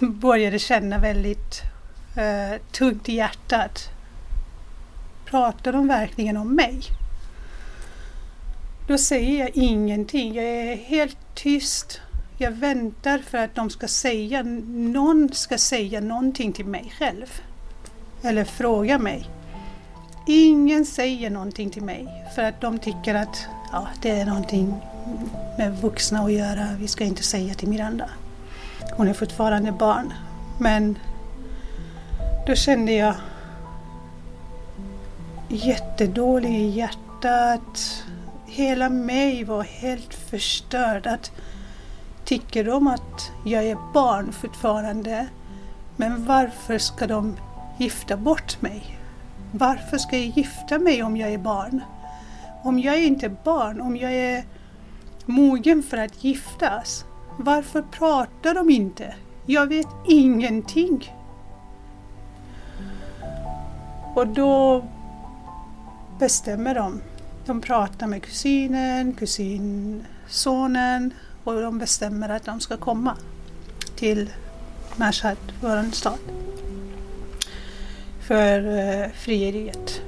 började 0.08 0.58
känna 0.58 0.98
väldigt 0.98 1.62
eh, 2.16 2.60
tungt 2.72 3.08
i 3.08 3.14
hjärtat. 3.14 3.88
Pratar 5.24 5.72
de 5.72 5.88
verkligen 5.88 6.36
om 6.36 6.54
mig? 6.54 6.80
Då 8.88 8.98
säger 8.98 9.40
jag 9.40 9.50
ingenting. 9.54 10.34
Jag 10.34 10.44
är 10.44 10.76
helt 10.76 11.18
tyst. 11.34 12.00
Jag 12.38 12.50
väntar 12.50 13.18
för 13.18 13.38
att 13.38 13.54
de 13.54 13.70
ska 13.70 13.88
säga, 13.88 14.42
någon 14.42 15.28
ska 15.32 15.58
säga 15.58 16.00
någonting 16.00 16.52
till 16.52 16.64
mig 16.66 16.92
själv 16.98 17.40
eller 18.22 18.44
fråga 18.44 18.98
mig. 18.98 19.30
Ingen 20.26 20.86
säger 20.86 21.30
någonting 21.30 21.70
till 21.70 21.82
mig 21.82 22.08
för 22.34 22.42
att 22.42 22.60
de 22.60 22.78
tycker 22.78 23.14
att 23.14 23.46
ja, 23.72 23.88
det 24.02 24.10
är 24.10 24.24
någonting 24.24 24.74
med 25.58 25.78
vuxna 25.82 26.20
att 26.20 26.32
göra. 26.32 26.66
Vi 26.78 26.88
ska 26.88 27.04
inte 27.04 27.22
säga 27.22 27.54
till 27.54 27.68
Miranda. 27.68 28.10
Hon 28.96 29.08
är 29.08 29.12
fortfarande 29.12 29.72
barn. 29.72 30.12
Men 30.58 30.98
då 32.46 32.54
kände 32.54 32.92
jag 32.92 33.14
jättedålig 35.48 36.50
i 36.50 36.68
hjärtat. 36.68 38.04
Hela 38.46 38.88
mig 38.88 39.44
var 39.44 39.62
helt 39.62 40.14
förstörd. 40.14 41.06
Att 41.06 41.32
tycker 42.24 42.64
de 42.64 42.86
att 42.86 43.30
jag 43.44 43.64
är 43.64 43.92
barn 43.92 44.32
fortfarande? 44.32 45.26
Men 45.96 46.24
varför 46.24 46.78
ska 46.78 47.06
de 47.06 47.36
gifta 47.78 48.16
bort 48.16 48.62
mig. 48.62 48.98
Varför 49.52 49.98
ska 49.98 50.16
jag 50.16 50.26
gifta 50.26 50.78
mig 50.78 51.02
om 51.02 51.16
jag 51.16 51.32
är 51.32 51.38
barn? 51.38 51.80
Om 52.62 52.78
jag 52.78 52.94
är 52.94 53.06
inte 53.06 53.28
barn, 53.28 53.80
om 53.80 53.96
jag 53.96 54.12
är 54.12 54.44
mogen 55.26 55.82
för 55.82 55.96
att 55.96 56.24
giftas, 56.24 57.04
varför 57.44 57.82
pratar 57.82 58.54
de 58.54 58.70
inte? 58.70 59.14
Jag 59.46 59.66
vet 59.66 59.88
ingenting. 60.08 61.14
Och 64.14 64.26
då 64.26 64.84
bestämmer 66.18 66.74
de. 66.74 67.00
De 67.46 67.60
pratar 67.60 68.06
med 68.06 68.22
kusinen, 68.22 69.12
kusinsonen 69.12 71.14
och 71.44 71.60
de 71.60 71.78
bestämmer 71.78 72.28
att 72.28 72.44
de 72.44 72.60
ska 72.60 72.76
komma 72.76 73.16
till 73.96 74.30
Mashhad, 74.96 75.36
vår 75.60 75.92
stad 75.92 76.18
för 78.30 78.78
eh, 78.78 79.10
frieriet. 79.10 80.02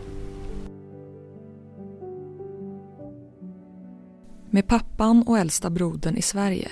Med 4.50 4.66
pappan 4.66 5.22
och 5.26 5.38
äldsta 5.38 5.70
brodern 5.70 6.16
i 6.16 6.22
Sverige 6.22 6.70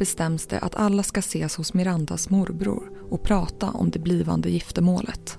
bestäms 0.00 0.46
det 0.46 0.58
att 0.58 0.76
alla 0.76 1.02
ska 1.02 1.20
ses 1.20 1.56
hos 1.56 1.74
Mirandas 1.74 2.30
morbror 2.30 2.90
och 3.10 3.22
prata 3.22 3.70
om 3.70 3.90
det 3.90 3.98
blivande 3.98 4.50
giftermålet. 4.50 5.38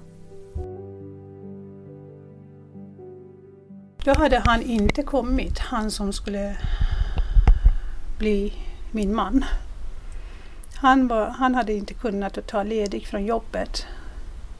Då 4.05 4.13
hade 4.13 4.39
han 4.39 4.61
inte 4.61 5.03
kommit, 5.03 5.59
han 5.59 5.91
som 5.91 6.13
skulle 6.13 6.57
bli 8.17 8.53
min 8.91 9.15
man. 9.15 9.45
Han, 10.75 11.07
var, 11.07 11.29
han 11.29 11.55
hade 11.55 11.73
inte 11.73 11.93
kunnat 11.93 12.47
ta 12.47 12.63
ledigt 12.63 13.07
från 13.07 13.25
jobbet 13.25 13.85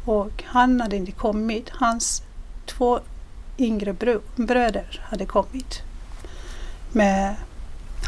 och 0.06 0.44
han 0.46 0.82
hade 0.82 0.96
inte 0.96 1.12
kommit. 1.12 1.70
Hans 1.70 2.24
två 2.66 3.00
yngre 3.58 3.94
bröder 4.36 5.02
hade 5.04 5.26
kommit 5.26 5.82
med 6.92 7.36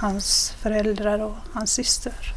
hans 0.03 0.51
föräldrar 0.59 1.19
och 1.19 1.35
hans 1.53 1.73
syster. 1.73 2.33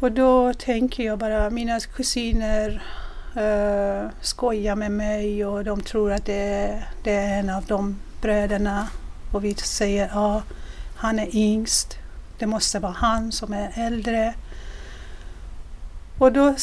Och 0.00 0.12
då 0.12 0.54
tänker 0.54 1.02
jag 1.02 1.18
bara, 1.18 1.50
mina 1.50 1.80
kusiner 1.80 2.82
uh, 3.36 4.10
skojar 4.20 4.76
med 4.76 4.92
mig 4.92 5.44
och 5.44 5.64
de 5.64 5.80
tror 5.80 6.12
att 6.12 6.24
det 6.24 6.42
är, 6.42 6.88
det 7.02 7.12
är 7.12 7.38
en 7.38 7.50
av 7.50 7.64
de 7.64 7.96
bröderna. 8.22 8.88
Och 9.32 9.44
vi 9.44 9.54
säger, 9.54 10.10
ja, 10.14 10.42
han 10.96 11.18
är 11.18 11.36
yngst. 11.36 11.98
Det 12.38 12.46
måste 12.46 12.78
vara 12.78 12.92
han 12.92 13.32
som 13.32 13.52
är 13.52 13.72
äldre. 13.74 14.34
Och 16.18 16.32
då 16.32 16.54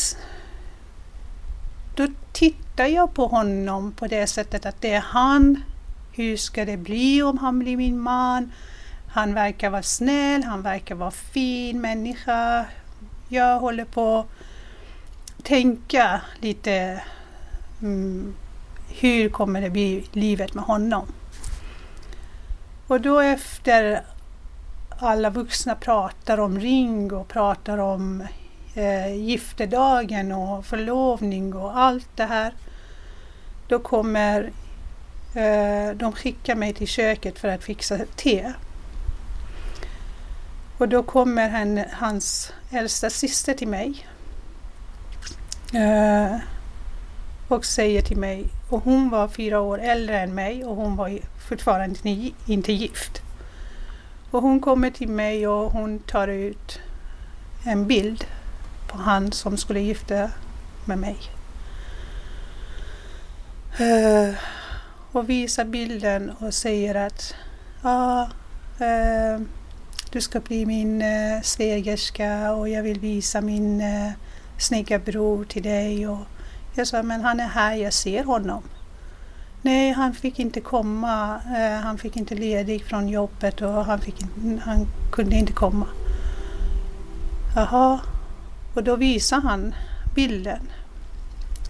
då 1.96 2.08
tittar 2.32 2.86
jag 2.86 3.14
på 3.14 3.28
honom 3.28 3.92
på 3.92 4.08
det 4.08 4.28
sättet 4.28 4.66
att 4.66 4.82
det 4.82 4.94
är 4.94 5.02
han. 5.02 5.64
Hur 6.18 6.38
ska 6.38 6.66
det 6.66 6.78
bli 6.78 7.24
om 7.24 7.38
han 7.38 7.60
blir 7.60 7.78
min 7.78 8.00
man? 8.00 8.52
Han 9.08 9.34
verkar 9.34 9.70
vara 9.70 9.84
snäll, 9.84 10.44
han 10.44 10.62
verkar 10.62 10.96
vara 10.96 11.12
fin 11.12 11.82
människa. 11.82 12.66
Jag 13.30 13.60
håller 13.60 13.86
på 13.86 14.20
att 14.20 15.44
tänka 15.44 16.22
lite 16.42 17.02
mm, 17.82 18.34
hur 19.00 19.30
kommer 19.30 19.62
det 19.62 19.70
bli 19.70 20.06
livet 20.12 20.54
med 20.54 20.64
honom? 20.64 21.08
Och 22.88 23.02
då 23.02 23.20
efter 23.20 24.02
alla 25.00 25.30
vuxna 25.30 25.76
pratar 25.76 26.38
om 26.38 26.60
ring 26.60 27.14
och 27.14 27.28
pratar 27.28 27.78
om 27.78 28.24
eh, 28.76 29.16
gifterdagen 29.16 30.32
och 30.32 30.66
förlovning 30.66 31.56
och 31.56 31.78
allt 31.78 32.10
det 32.16 32.26
här. 32.26 32.54
Då 33.68 33.80
kommer 33.80 34.52
Eh, 35.34 35.96
de 35.96 36.13
skickar 36.13 36.56
mig 36.56 36.74
till 36.74 36.88
köket 36.88 37.40
för 37.40 37.48
att 37.48 37.63
fixa 37.63 37.98
te. 38.16 38.54
Och 40.78 40.90
då 40.90 41.04
kommer 41.04 41.50
han, 41.50 41.84
hans 41.92 42.54
äldsta 42.72 43.10
syster 43.10 43.54
till 43.54 43.68
mig 43.68 44.08
eh, 45.74 46.36
och 47.48 47.66
säger 47.66 48.02
till 48.02 48.18
mig, 48.18 48.46
och 48.70 48.84
hon 48.84 49.10
var 49.10 49.28
fyra 49.28 49.60
år 49.60 49.80
äldre 49.80 50.20
än 50.20 50.36
mig 50.36 50.66
och 50.66 50.76
hon 50.76 50.96
var 50.96 51.20
fortfarande 51.50 52.00
inte 52.46 52.74
gift. 52.74 53.22
Och 54.32 54.42
hon 54.42 54.60
kommer 54.60 54.90
till 54.90 55.10
mig 55.10 55.48
och 55.48 55.72
hon 55.72 56.00
tar 56.00 56.28
ut 56.28 56.80
en 57.66 57.88
bild 57.88 58.26
på 58.88 58.98
han 58.98 59.32
som 59.32 59.58
skulle 59.58 59.80
gifta 59.80 60.32
med 60.86 60.98
mig. 60.98 61.18
Eh, 63.78 64.36
och 65.12 65.30
visar 65.30 65.65
bilden 65.65 66.32
och 66.39 66.54
säger 66.54 66.96
att 66.96 67.36
ja, 67.84 68.30
eh, 68.80 69.41
du 70.12 70.22
ska 70.22 70.39
bli 70.39 70.65
min 70.65 71.02
eh, 71.02 71.41
svägerska 71.43 72.54
och 72.54 72.70
jag 72.70 72.84
vill 72.84 73.00
visa 73.00 73.41
min 73.41 73.82
eh, 73.82 74.12
snygga 74.58 75.00
bror 75.00 75.43
till 75.46 75.63
dig. 75.63 76.08
Och 76.08 76.20
jag 76.76 76.88
sa, 76.88 77.04
men 77.04 77.22
han 77.22 77.39
är 77.39 77.48
här, 77.48 77.76
jag 77.76 77.93
ser 77.93 78.24
honom. 78.24 78.63
Nej, 79.62 79.91
han 79.91 80.13
fick 80.13 80.39
inte 80.39 80.62
komma. 80.62 81.39
Eh, 81.58 81.84
han 81.84 81.98
fick 81.98 82.17
inte 82.17 82.36
ledig 82.36 82.84
från 82.86 83.10
jobbet 83.10 83.62
och 83.62 83.86
han, 83.86 84.00
fick, 84.00 84.15
han 84.62 84.88
kunde 85.12 85.36
inte 85.36 85.54
komma. 85.54 85.88
Jaha, 87.56 88.00
och 88.76 88.84
då 88.84 88.96
visar 88.96 89.41
han 89.41 89.76
bilden. 90.15 90.70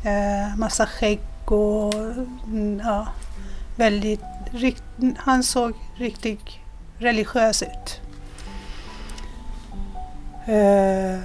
Eh, 0.03 0.57
massa 0.57 0.85
skägg 0.85 1.19
och 1.45 1.93
mm, 2.47 2.81
ja, 2.83 3.07
väldigt, 3.77 4.21
han 5.17 5.43
såg 5.43 5.73
riktigt 5.95 6.39
religiös 6.97 7.63
ut. 7.63 8.01
Uh, 10.49 11.23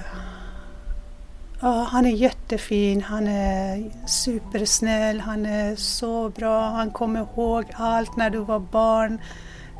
ja, 1.61 1.87
han 1.91 2.05
är 2.05 2.09
jättefin, 2.09 3.01
han 3.01 3.27
är 3.27 3.91
supersnäll, 4.07 5.19
han 5.19 5.45
är 5.45 5.75
så 5.75 6.29
bra, 6.29 6.69
han 6.69 6.91
kommer 6.91 7.19
ihåg 7.19 7.65
allt 7.73 8.15
när 8.15 8.29
du 8.29 8.37
var 8.37 8.59
barn. 8.59 9.21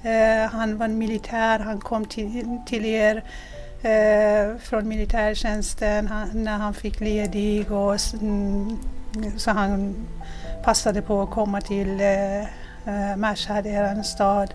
Uh, 0.06 0.52
han 0.52 0.78
var 0.78 0.88
militär, 0.88 1.60
han 1.60 1.80
kom 1.80 2.06
till, 2.06 2.60
till 2.66 2.86
er 2.86 3.16
uh, 3.16 4.58
från 4.58 4.88
militärtjänsten 4.88 6.08
han, 6.08 6.30
när 6.34 6.58
han 6.58 6.74
fick 6.74 7.00
ledig 7.00 7.72
och 7.72 7.98
mm, 8.22 8.78
Så 9.38 9.52
han 9.52 9.96
passade 10.64 11.02
på 11.02 11.22
att 11.22 11.32
komma 11.32 11.62
till 11.62 12.02
Eh, 12.86 13.17
Mashhad, 13.17 13.65
er 13.65 14.04
stad, 14.04 14.54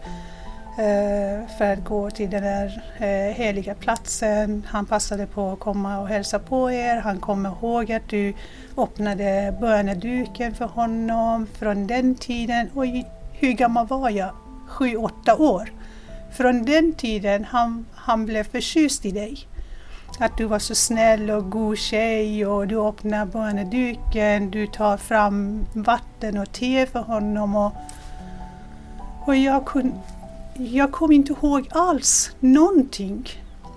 eh, 0.79 1.49
för 1.59 1.73
att 1.73 1.85
gå 1.85 2.11
till 2.11 2.31
den 2.31 2.43
där 2.43 2.83
eh, 2.99 3.35
heliga 3.35 3.75
platsen. 3.75 4.67
Han 4.69 4.87
passade 4.87 5.27
på 5.27 5.51
att 5.53 5.61
komma 5.61 5.99
och 5.99 6.09
hälsa 6.09 6.39
på 6.39 6.71
er. 6.71 6.97
Han 6.97 7.21
kom 7.21 7.47
ihåg 7.47 7.93
att 7.93 8.09
du 8.09 8.35
öppnade 8.77 9.57
böneduken 9.61 10.55
för 10.55 10.65
honom 10.65 11.47
från 11.59 11.87
den 11.87 12.15
tiden. 12.15 12.71
Och 12.75 12.85
hur 13.33 13.53
gammal 13.53 13.87
var 13.87 14.11
jag? 14.11 14.31
Sju, 14.69 14.97
åtta 14.97 15.37
år. 15.37 15.73
Från 16.33 16.65
den 16.65 16.93
tiden 16.93 17.45
han, 17.45 17.87
han 17.95 18.27
blev 18.27 18.45
förtjust 18.45 19.07
i 19.07 19.11
dig. 19.11 19.39
Att 20.21 20.37
du 20.37 20.45
var 20.45 20.59
så 20.59 20.75
snäll 20.75 21.31
och 21.31 21.51
god 21.51 21.79
tjej 21.79 22.47
och 22.47 22.69
du 22.69 22.81
öppnar 22.81 23.27
böneduken, 23.27 24.51
du 24.51 24.67
tar 24.67 24.97
fram 24.97 25.67
vatten 25.73 26.39
och 26.39 26.53
te 26.53 26.87
för 26.87 27.01
honom. 27.01 27.57
Och, 27.57 27.73
och 29.29 29.37
jag, 29.37 29.67
kun, 29.67 29.95
jag 30.55 30.93
kom 30.93 31.13
inte 31.13 31.33
ihåg 31.33 31.69
alls 31.71 32.31
någonting. 32.41 33.29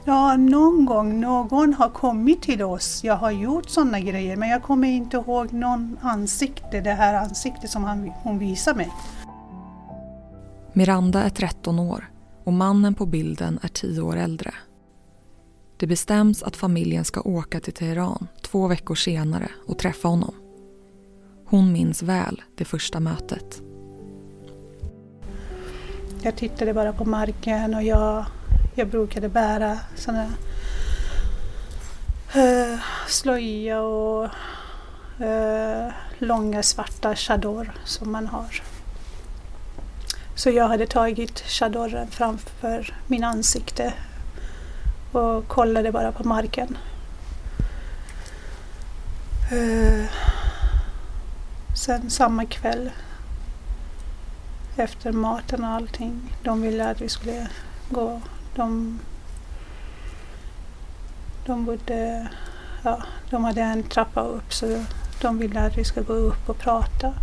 Ja, 0.06 0.38
någon 0.38 0.86
gång 0.86 1.20
någon 1.20 1.74
har 1.74 1.90
kommit 1.90 2.42
till 2.42 2.64
oss, 2.64 3.04
jag 3.04 3.16
har 3.16 3.32
gjort 3.32 3.70
sådana 3.70 4.00
grejer 4.00 4.38
men 4.38 4.50
jag 4.50 4.64
kommer 4.64 4.88
inte 4.88 5.18
ihåg 5.18 5.54
någon 5.54 5.98
ansikte, 6.02 6.82
det 6.82 6.94
här 6.94 7.14
ansiktet 7.14 7.70
som 7.70 7.84
han, 7.84 8.12
hon 8.24 8.40
visar 8.40 8.76
mig. 8.76 8.92
Miranda 10.74 11.24
är 11.24 11.30
13 11.30 11.80
år 11.80 12.12
och 12.44 12.54
mannen 12.54 12.94
på 12.94 13.06
bilden 13.06 13.60
är 13.62 13.68
10 13.68 14.02
år 14.02 14.18
äldre. 14.18 14.54
Det 15.78 15.88
bestäms 15.88 16.44
att 16.44 16.56
familjen 16.56 17.06
ska 17.06 17.22
åka 17.22 17.60
till 17.60 17.74
Teheran 17.74 18.28
två 18.42 18.68
veckor 18.68 18.96
senare 18.96 19.50
och 19.68 19.80
träffa 19.80 20.08
honom. 20.08 20.34
Hon 21.46 21.72
minns 21.72 22.04
väl 22.04 22.42
det 22.56 22.66
första 22.66 23.00
mötet. 23.00 23.62
Jag 26.24 26.36
tittade 26.36 26.74
bara 26.74 26.94
på 26.94 27.06
marken 27.06 27.76
och 27.76 27.84
jag, 27.84 28.26
jag 28.76 28.88
brukade 28.88 29.30
bära 29.30 29.80
såna 29.96 30.26
uh, 32.36 32.80
slöja 33.08 33.82
och 33.82 34.30
uh, 35.22 35.94
långa 36.18 36.64
svarta 36.64 37.16
chador 37.16 37.72
som 37.86 38.12
man 38.12 38.28
har. 38.28 38.62
Så 40.36 40.50
jag 40.50 40.68
hade 40.68 40.88
tagit 40.88 41.40
chadoren 41.40 42.08
framför 42.08 42.94
min 43.08 43.24
ansikte 43.24 43.94
och 45.12 45.48
kollade 45.48 45.92
bara 45.92 46.12
på 46.12 46.28
marken. 46.28 46.78
Uh, 49.52 50.06
sen 51.76 52.10
samma 52.10 52.46
kväll 52.46 52.92
efter 54.82 55.12
maten 55.12 55.64
och 55.64 55.70
allting. 55.70 56.36
De 56.44 56.62
ville 56.62 56.90
att 56.90 57.02
vi 57.02 57.10
skulle 57.10 57.48
gå. 57.90 58.22
De, 58.56 59.00
de 61.46 61.66
bodde, 61.66 62.28
ja, 62.84 63.04
de 63.30 63.44
hade 63.44 63.62
en 63.62 63.84
trappa 63.84 64.22
upp 64.22 64.54
så 64.54 64.84
de 65.22 65.40
ville 65.40 65.62
att 65.62 65.78
vi 65.78 65.84
skulle 65.84 66.06
gå 66.06 66.14
upp 66.14 66.50
och 66.50 66.58
prata 66.58 67.14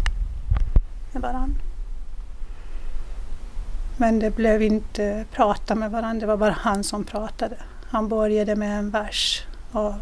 med 1.13 1.23
varandra. 1.23 1.61
Men 3.97 4.19
det 4.19 4.31
blev 4.31 4.63
inte 4.63 5.25
prata 5.33 5.75
med 5.75 5.91
varandra, 5.91 6.21
det 6.21 6.27
var 6.27 6.37
bara 6.37 6.57
han 6.61 6.85
som 6.85 7.05
pratade. 7.05 7.57
Han 7.91 8.09
började 8.09 8.57
med 8.57 8.79
en 8.79 8.91
vers 8.91 9.47
av 9.73 10.01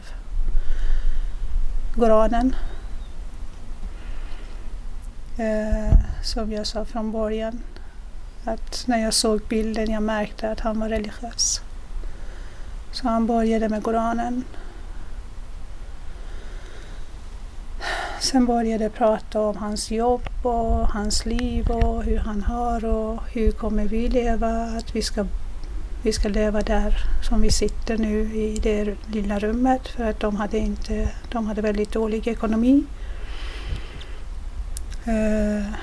Koranen. 1.94 2.56
Eh, 5.38 5.99
som 6.22 6.53
jag 6.53 6.66
sa 6.66 6.85
från 6.85 7.12
början. 7.12 7.61
Att 8.44 8.85
när 8.87 8.99
jag 8.99 9.14
såg 9.14 9.40
bilden 9.49 9.90
jag 9.90 10.03
märkte 10.03 10.51
att 10.51 10.61
han 10.61 10.81
var 10.81 10.88
religiös. 10.88 11.61
Så 12.92 13.09
han 13.09 13.27
började 13.27 13.68
med 13.68 13.85
Koranen. 13.85 14.44
Sen 18.20 18.46
började 18.46 18.85
jag 18.85 18.94
prata 18.94 19.40
om 19.40 19.57
hans 19.57 19.90
jobb 19.90 20.29
och 20.42 20.88
hans 20.88 21.27
liv 21.27 21.70
och 21.70 22.03
hur 22.03 22.18
han 22.18 22.42
har 22.42 22.85
och 22.85 23.20
hur 23.33 23.53
kommer 23.53 23.85
vi 23.85 24.09
leva, 24.09 24.49
att 24.49 24.96
vi 24.96 25.03
ska 25.03 25.27
vi 26.03 26.12
ska 26.12 26.29
leva 26.29 26.61
där 26.61 26.96
som 27.29 27.40
vi 27.40 27.51
sitter 27.51 27.99
nu 27.99 28.20
i 28.20 28.59
det 28.62 28.96
lilla 29.07 29.38
rummet 29.38 29.88
för 29.88 30.05
att 30.05 30.20
de 30.20 30.37
hade, 30.37 30.59
inte, 30.59 31.09
de 31.33 31.46
hade 31.46 31.62
väldigt 31.62 31.92
dålig 31.92 32.29
ekonomi. 32.29 32.85
Uh, 35.08 35.74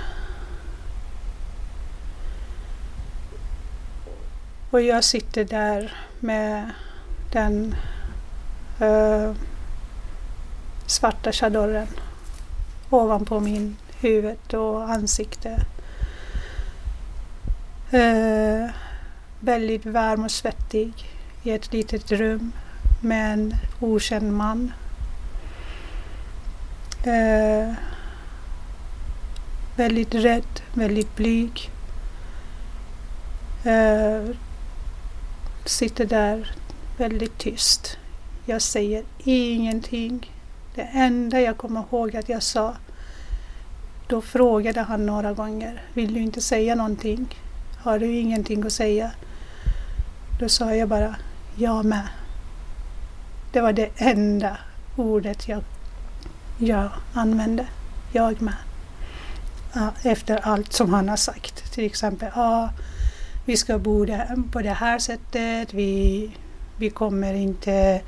och 4.69 4.81
jag 4.81 5.03
sitter 5.03 5.45
där 5.45 5.97
med 6.19 6.69
den 7.31 7.75
uh, 8.81 9.33
svarta 10.85 11.31
chadoren 11.31 11.87
ovanpå 12.89 13.39
min 13.39 13.77
huvud 13.99 14.53
och 14.53 14.89
ansikte. 14.89 15.65
Uh, 17.93 18.69
väldigt 19.39 19.85
varm 19.85 20.23
och 20.23 20.31
svettig 20.31 20.93
i 21.43 21.51
ett 21.51 21.73
litet 21.73 22.11
rum 22.11 22.51
med 23.01 23.33
en 23.33 23.55
okänd 23.79 24.33
man. 24.33 24.71
Eh, 27.03 27.73
väldigt 29.75 30.13
rädd, 30.13 30.61
väldigt 30.73 31.15
blyg. 31.15 31.69
Uh, 33.65 34.35
sitter 35.65 36.05
där 36.05 36.55
väldigt 36.97 37.37
tyst. 37.37 37.97
Jag 38.45 38.61
säger 38.61 39.03
ingenting. 39.23 40.31
Det 40.75 40.81
enda 40.81 41.41
jag 41.41 41.57
kommer 41.57 41.83
ihåg 41.91 42.15
att 42.15 42.29
jag 42.29 42.43
sa, 42.43 42.75
då 44.07 44.21
frågade 44.21 44.81
han 44.81 45.05
några 45.05 45.33
gånger, 45.33 45.81
vill 45.93 46.13
du 46.13 46.19
inte 46.19 46.41
säga 46.41 46.75
någonting? 46.75 47.37
Har 47.77 47.99
du 47.99 48.15
ingenting 48.15 48.65
att 48.65 48.73
säga? 48.73 49.11
Då 50.39 50.49
sa 50.49 50.75
jag 50.75 50.89
bara 50.89 51.15
jag 51.55 51.85
med. 51.85 52.07
Det 53.51 53.61
var 53.61 53.73
det 53.73 53.89
enda 53.95 54.57
ordet 54.95 55.47
jag, 55.47 55.63
jag 56.57 56.89
använde. 57.13 57.67
Jag 58.11 58.41
med. 58.41 58.53
Efter 60.03 60.37
allt 60.37 60.73
som 60.73 60.93
han 60.93 61.09
har 61.09 61.17
sagt. 61.17 61.73
Till 61.73 61.85
exempel, 61.85 62.29
ah, 62.35 62.69
vi 63.45 63.57
ska 63.57 63.77
bo 63.77 64.07
på 64.51 64.61
det 64.61 64.69
här 64.69 64.99
sättet. 64.99 65.73
Vi, 65.73 66.31
vi 66.77 66.89
kommer 66.89 67.33
inte 67.33 68.01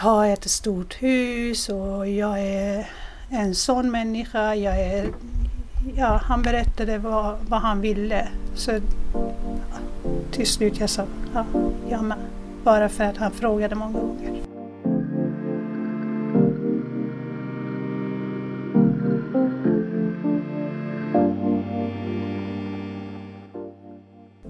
ha 0.00 0.26
ett 0.26 0.50
stort 0.50 0.94
hus 1.02 1.68
och 1.68 2.08
jag 2.08 2.40
är 2.40 2.90
en 3.30 3.54
sån 3.54 3.90
människa. 3.90 4.54
Jag 4.54 4.80
är, 4.80 5.08
ja, 5.96 6.20
han 6.24 6.42
berättade 6.42 6.98
vad, 6.98 7.38
vad 7.48 7.60
han 7.60 7.80
ville. 7.80 8.28
Så 8.54 8.80
till 10.30 10.46
slut 10.46 10.80
jag 10.80 10.90
sa 10.90 11.06
ja, 11.34 11.44
jag 11.90 12.04
med. 12.04 12.18
Bara 12.64 12.88
för 12.88 13.04
att 13.04 13.16
han 13.16 13.32
frågade 13.32 13.74
många 13.74 13.98
gånger. 13.98 14.47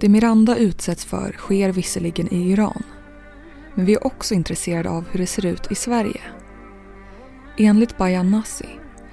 Det 0.00 0.08
Miranda 0.08 0.56
utsätts 0.56 1.04
för 1.10 1.32
sker 1.32 1.72
visserligen 1.72 2.28
i 2.34 2.52
Iran. 2.52 2.82
Men 3.74 3.84
vi 3.86 3.94
är 3.94 4.06
också 4.06 4.34
intresserade 4.34 4.90
av 4.90 5.04
hur 5.10 5.20
det 5.20 5.26
ser 5.26 5.46
ut 5.46 5.72
i 5.72 5.74
Sverige. 5.74 6.20
Enligt 7.58 7.98
Bayan 7.98 8.30
Nasi, 8.30 8.68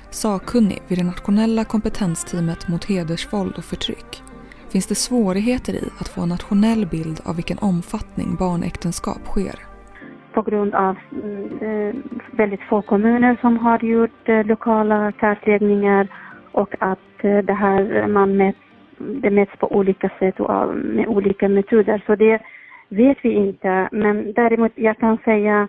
sakkunnig 0.09 0.81
vid 0.87 0.97
det 0.97 1.03
nationella 1.03 1.63
kompetensteamet 1.63 2.67
mot 2.67 2.85
hedersvåld 2.85 3.55
och 3.57 3.63
förtryck, 3.63 4.23
finns 4.69 4.87
det 4.87 4.95
svårigheter 4.95 5.73
i 5.73 5.89
att 5.99 6.07
få 6.07 6.21
en 6.21 6.29
nationell 6.29 6.85
bild 6.85 7.21
av 7.25 7.35
vilken 7.35 7.57
omfattning 7.57 8.35
barnäktenskap 8.35 9.25
sker. 9.25 9.59
På 10.33 10.41
grund 10.41 10.75
av 10.75 10.95
eh, 11.61 11.95
väldigt 12.31 12.61
få 12.69 12.81
kommuner 12.81 13.37
som 13.41 13.57
har 13.57 13.83
gjort 13.83 14.29
eh, 14.29 14.43
lokala 14.45 15.11
kartläggningar 15.11 16.07
och 16.51 16.75
att 16.79 17.23
eh, 17.23 17.37
det 17.37 17.53
här 17.53 18.07
man 18.07 18.37
mätt 18.37 18.64
det 18.97 19.29
mäts 19.29 19.51
på 19.59 19.75
olika 19.75 20.09
sätt 20.19 20.39
och 20.39 20.75
med 20.75 21.07
olika 21.07 21.49
metoder. 21.49 22.03
Så 22.05 22.15
det 22.15 22.41
vet 22.89 23.17
vi 23.21 23.29
inte. 23.29 23.89
Men 23.91 24.33
däremot 24.33 24.71
jag 24.75 24.97
kan 24.97 25.17
säga 25.17 25.67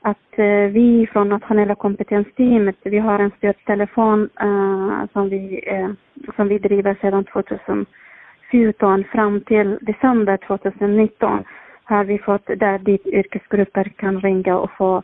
att 0.00 0.38
eh, 0.38 0.70
vi 0.72 1.08
från 1.12 1.28
nationella 1.28 1.74
kompetensteamet, 1.74 2.76
vi 2.82 2.98
har 2.98 3.18
en 3.18 3.30
stödtelefon 3.38 4.28
uh, 4.42 5.04
som, 5.12 5.28
vi, 5.28 5.64
uh, 5.72 5.90
som 6.36 6.48
vi 6.48 6.58
driver 6.58 6.96
sedan 7.00 7.24
2014 7.24 9.04
fram 9.04 9.40
till 9.40 9.78
december 9.80 10.36
2019 10.36 11.44
har 11.84 12.04
vi 12.04 12.18
fått 12.18 12.46
där 12.46 12.78
dit 12.78 13.06
yrkesgrupper 13.06 13.84
kan 13.84 14.20
ringa 14.20 14.56
och 14.56 14.70
få 14.70 15.02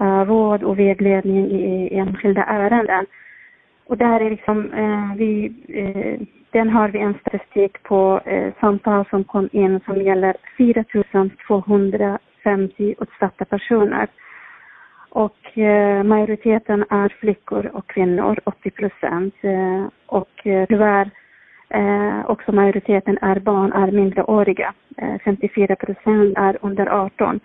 uh, 0.00 0.24
råd 0.24 0.62
och 0.62 0.78
vägledning 0.78 1.50
i 1.50 1.94
enskilda 1.98 2.44
ärenden. 2.44 3.06
Och 3.86 3.96
där 3.96 4.20
är 4.20 4.30
liksom, 4.30 4.72
uh, 4.72 5.14
vi, 5.16 5.52
uh, 5.68 6.26
den 6.52 6.70
har 6.70 6.88
vi 6.88 6.98
en 6.98 7.14
statistik 7.20 7.82
på 7.82 8.20
eh, 8.24 8.52
samtal 8.60 9.04
som 9.10 9.24
kom 9.24 9.48
in 9.52 9.80
som 9.84 10.02
gäller 10.02 10.36
4 10.58 10.84
250 11.46 12.94
utsatta 13.00 13.44
personer. 13.44 14.08
Och 15.10 15.58
eh, 15.58 16.02
majoriteten 16.02 16.84
är 16.90 17.16
flickor 17.20 17.66
och 17.66 17.86
kvinnor, 17.86 18.40
80 18.44 18.70
procent. 18.70 19.34
Eh, 19.40 19.86
och 20.06 20.46
eh, 20.46 20.66
tyvärr 20.68 21.10
eh, 21.68 22.30
också 22.30 22.52
majoriteten 22.52 23.18
är 23.22 23.40
barn, 23.40 23.72
är 23.72 23.92
minderåriga. 23.92 24.74
Eh, 24.96 25.16
54 25.24 25.76
procent 25.76 26.38
är 26.38 26.58
under 26.62 26.86
18. 26.86 27.40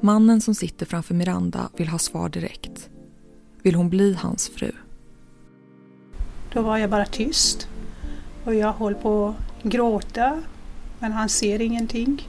Mannen 0.00 0.40
som 0.40 0.54
sitter 0.54 0.86
framför 0.86 1.14
Miranda 1.14 1.60
vill 1.78 1.88
ha 1.88 1.98
svar 1.98 2.28
direkt. 2.28 2.95
Vill 3.66 3.74
hon 3.74 3.88
bli 3.88 4.14
hans 4.14 4.48
fru? 4.48 4.72
Då 6.52 6.62
var 6.62 6.78
jag 6.78 6.90
bara 6.90 7.06
tyst. 7.06 7.68
Och 8.44 8.54
jag 8.54 8.72
höll 8.72 8.94
på 8.94 9.28
att 9.28 9.62
gråta. 9.62 10.42
Men 10.98 11.12
han 11.12 11.28
ser 11.28 11.60
ingenting. 11.60 12.28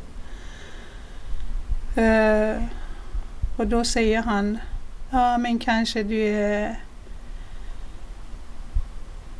Uh, 1.97 2.63
och 3.57 3.67
då 3.67 3.83
säger 3.83 4.21
han, 4.21 4.57
ja 5.11 5.37
men 5.37 5.59
kanske 5.59 6.03
du 6.03 6.27
är... 6.27 6.79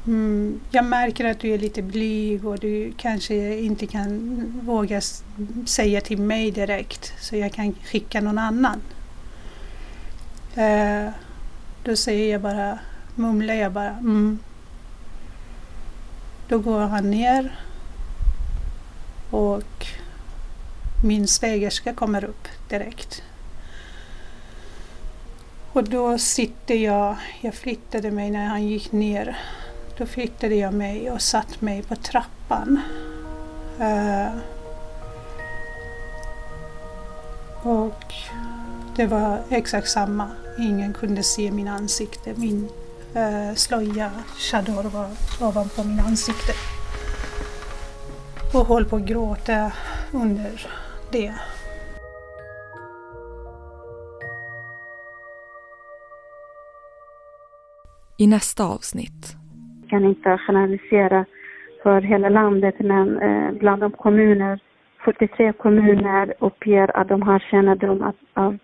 Mm, 0.08 0.60
jag 0.72 0.86
märker 0.86 1.26
att 1.26 1.40
du 1.40 1.54
är 1.54 1.58
lite 1.58 1.82
blyg 1.82 2.46
och 2.46 2.60
du 2.60 2.94
kanske 2.98 3.60
inte 3.60 3.88
kan 3.88 4.44
våga 4.64 5.02
säga 5.66 6.02
till 6.02 6.22
mig 6.22 6.52
direkt 6.52 7.14
så 7.20 7.36
jag 7.36 7.54
kan 7.54 7.74
skicka 7.74 8.22
någon 8.22 8.38
annan. 8.38 8.82
Uh, 10.58 11.12
då 11.88 11.96
säger 11.96 12.32
jag 12.32 12.42
bara, 12.42 12.80
mumlar 13.16 13.54
jag 13.54 13.72
bara 13.72 13.90
mm. 13.90 14.40
Då 16.48 16.60
går 16.60 16.80
han 16.80 17.12
ner 17.12 17.60
och 19.30 19.86
min 21.04 21.28
svägerska 21.28 21.94
kommer 21.94 22.24
upp 22.24 22.48
direkt. 22.70 23.24
Och 25.74 25.84
då 25.84 26.18
sitter 26.18 26.76
jag, 26.76 27.16
jag 27.42 27.54
flyttade 27.54 28.12
mig 28.12 28.32
när 28.32 28.46
han 28.46 28.68
gick 28.68 28.92
ner. 28.92 29.38
Då 29.98 30.06
flyttade 30.06 30.56
jag 30.56 30.74
mig 30.74 31.12
och 31.12 31.22
satt 31.22 31.62
mig 31.62 31.84
på 31.84 31.96
trappan. 31.96 32.82
Uh, 33.80 34.38
och 37.64 38.14
det 38.96 39.06
var 39.06 39.42
exakt 39.50 39.90
samma. 39.90 40.30
Ingen 40.60 40.94
kunde 40.94 41.24
se 41.24 41.52
min 41.52 41.68
ansikte. 41.68 42.34
Min 42.38 42.70
uh, 43.16 43.54
slöja, 43.56 44.12
chador, 44.38 44.84
var 44.84 45.08
ovanpå 45.48 45.84
min 45.84 46.00
ansikte. 46.00 46.54
Och 48.54 48.66
höll 48.68 48.86
på 48.86 48.96
att 48.96 49.06
gråta 49.06 49.72
under 50.14 50.68
det. 51.12 51.34
I 58.18 58.28
nästa 58.28 58.64
avsnitt. 58.66 59.36
Jag 59.82 59.90
kan 59.90 60.06
inte 60.06 60.38
generalisera 60.48 61.26
för 61.84 62.02
hela 62.02 62.30
landet 62.30 62.76
men 62.80 63.20
eh, 63.20 63.52
bland 63.52 63.82
de 63.82 63.92
kommuner, 63.92 64.60
43 65.06 65.54
kommuner 65.54 66.34
uppger 66.40 66.98
att 66.98 67.08
de 67.08 67.22
har 67.22 67.40
kännedom 67.40 68.14
av 68.34 68.58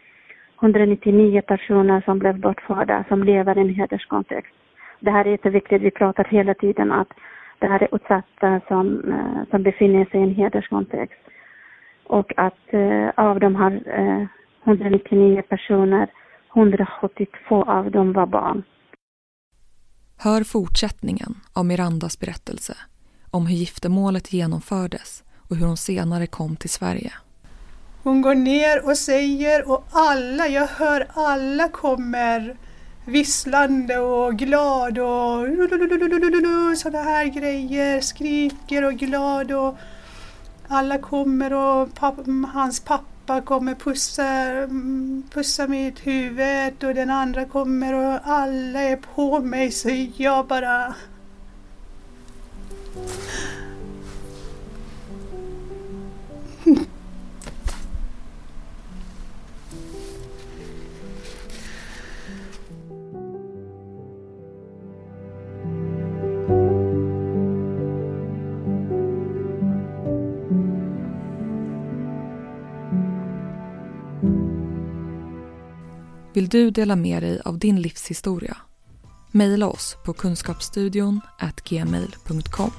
199 0.64 1.42
personer 1.42 2.02
som 2.02 2.20
blev 2.20 2.40
bortförda 2.40 3.06
som 3.08 3.24
lever 3.24 3.58
i 3.58 3.62
en 3.62 3.76
hederskontext. 3.76 4.54
Det 5.00 5.12
här 5.12 5.26
är 5.26 5.32
jätteviktigt. 5.32 5.82
Vi 5.82 5.92
pratar 5.92 6.24
hela 6.24 6.54
tiden 6.54 6.92
att 6.92 7.08
det 7.60 7.68
här 7.68 7.84
är 7.84 7.96
utsatta 7.96 8.62
som, 8.68 8.86
eh, 9.14 9.50
som 9.52 9.64
befinner 9.64 10.06
sig 10.06 10.20
i 10.20 10.24
en 10.24 10.36
hederskontext. 10.36 11.22
Och 12.08 12.34
att 12.38 12.74
eh, 12.74 13.10
av 13.16 13.40
de 13.40 13.56
här 13.56 13.74
eh, 13.86 14.28
199 14.64 15.42
personer, 15.50 16.08
172 16.56 17.64
av 17.64 17.92
dem 17.92 18.14
var 18.14 18.26
barn. 18.26 18.64
Hör 20.18 20.44
fortsättningen 20.44 21.34
av 21.54 21.66
Mirandas 21.66 22.20
berättelse 22.20 22.74
om 23.32 23.48
hur 23.48 23.56
giftermålet 23.56 24.34
genomfördes 24.34 25.24
och 25.50 25.56
hur 25.56 25.66
hon 25.66 25.78
senare 25.78 26.28
kom 26.28 26.56
till 26.56 26.70
Sverige. 26.70 27.12
Hon 28.04 28.22
går 28.22 28.36
ner 28.36 28.86
och 28.86 28.98
säger 28.98 29.70
och 29.70 29.86
alla, 29.92 30.48
jag 30.48 30.68
hör 30.68 31.08
alla 31.14 31.70
kommer 31.70 32.56
visslande 33.06 33.98
och 33.98 34.36
glad 34.36 35.00
och 35.00 35.48
sådana 36.78 37.04
här 37.04 37.26
grejer, 37.26 38.02
skriker 38.02 38.84
och 38.84 38.94
glad 38.94 39.52
och 39.52 39.78
alla 40.68 40.98
kommer 40.98 41.54
och 41.54 41.94
papp, 41.94 42.16
hans 42.54 42.80
pappa 42.80 43.42
kommer 43.42 43.76
pussa, 43.76 44.24
pussa 45.34 45.68
mitt 45.68 46.08
huvud 46.08 46.84
och 46.84 46.96
den 46.96 47.10
andra 47.10 47.46
kommer 47.46 47.94
och 47.94 48.20
alla 48.24 48.80
är 48.82 49.00
på 49.16 49.40
mig 49.40 49.72
så 49.72 49.90
jag 50.18 50.48
bara. 50.48 50.96
Vill 76.34 76.50
du 76.50 76.72
dela 76.72 76.96
med 76.96 77.24
dig 77.24 77.42
av 77.46 77.60
din 77.60 77.82
livshistoria? 77.82 78.58
Mejla 79.32 79.68
oss 79.68 79.98
på 80.06 80.14
kunskapsstudion 80.14 81.22
gmail.com. 81.64 82.72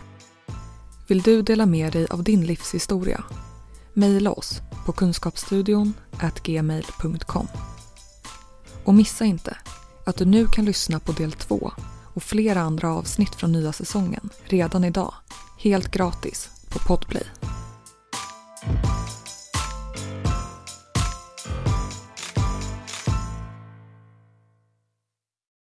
Vill 1.08 1.22
du 1.22 1.42
dela 1.42 1.66
med 1.66 1.92
dig 1.92 2.06
av 2.06 2.22
din 2.22 2.46
livshistoria? 2.46 3.24
Mejla 3.92 4.32
oss 4.32 4.60
på 4.86 4.92
kunskapsstudion 4.92 5.94
gmail.com. 6.44 7.46
Och 8.84 8.94
missa 8.94 9.24
inte 9.24 9.56
att 10.06 10.16
du 10.16 10.24
nu 10.24 10.46
kan 10.46 10.64
lyssna 10.64 11.00
på 11.00 11.12
del 11.12 11.32
två 11.32 11.72
och 12.14 12.22
flera 12.22 12.60
andra 12.60 12.94
avsnitt 12.94 13.34
från 13.34 13.52
nya 13.52 13.72
säsongen 13.72 14.30
redan 14.44 14.84
idag, 14.84 15.14
helt 15.58 15.90
gratis 15.90 16.50
på 16.68 16.78
Podplay. 16.78 17.43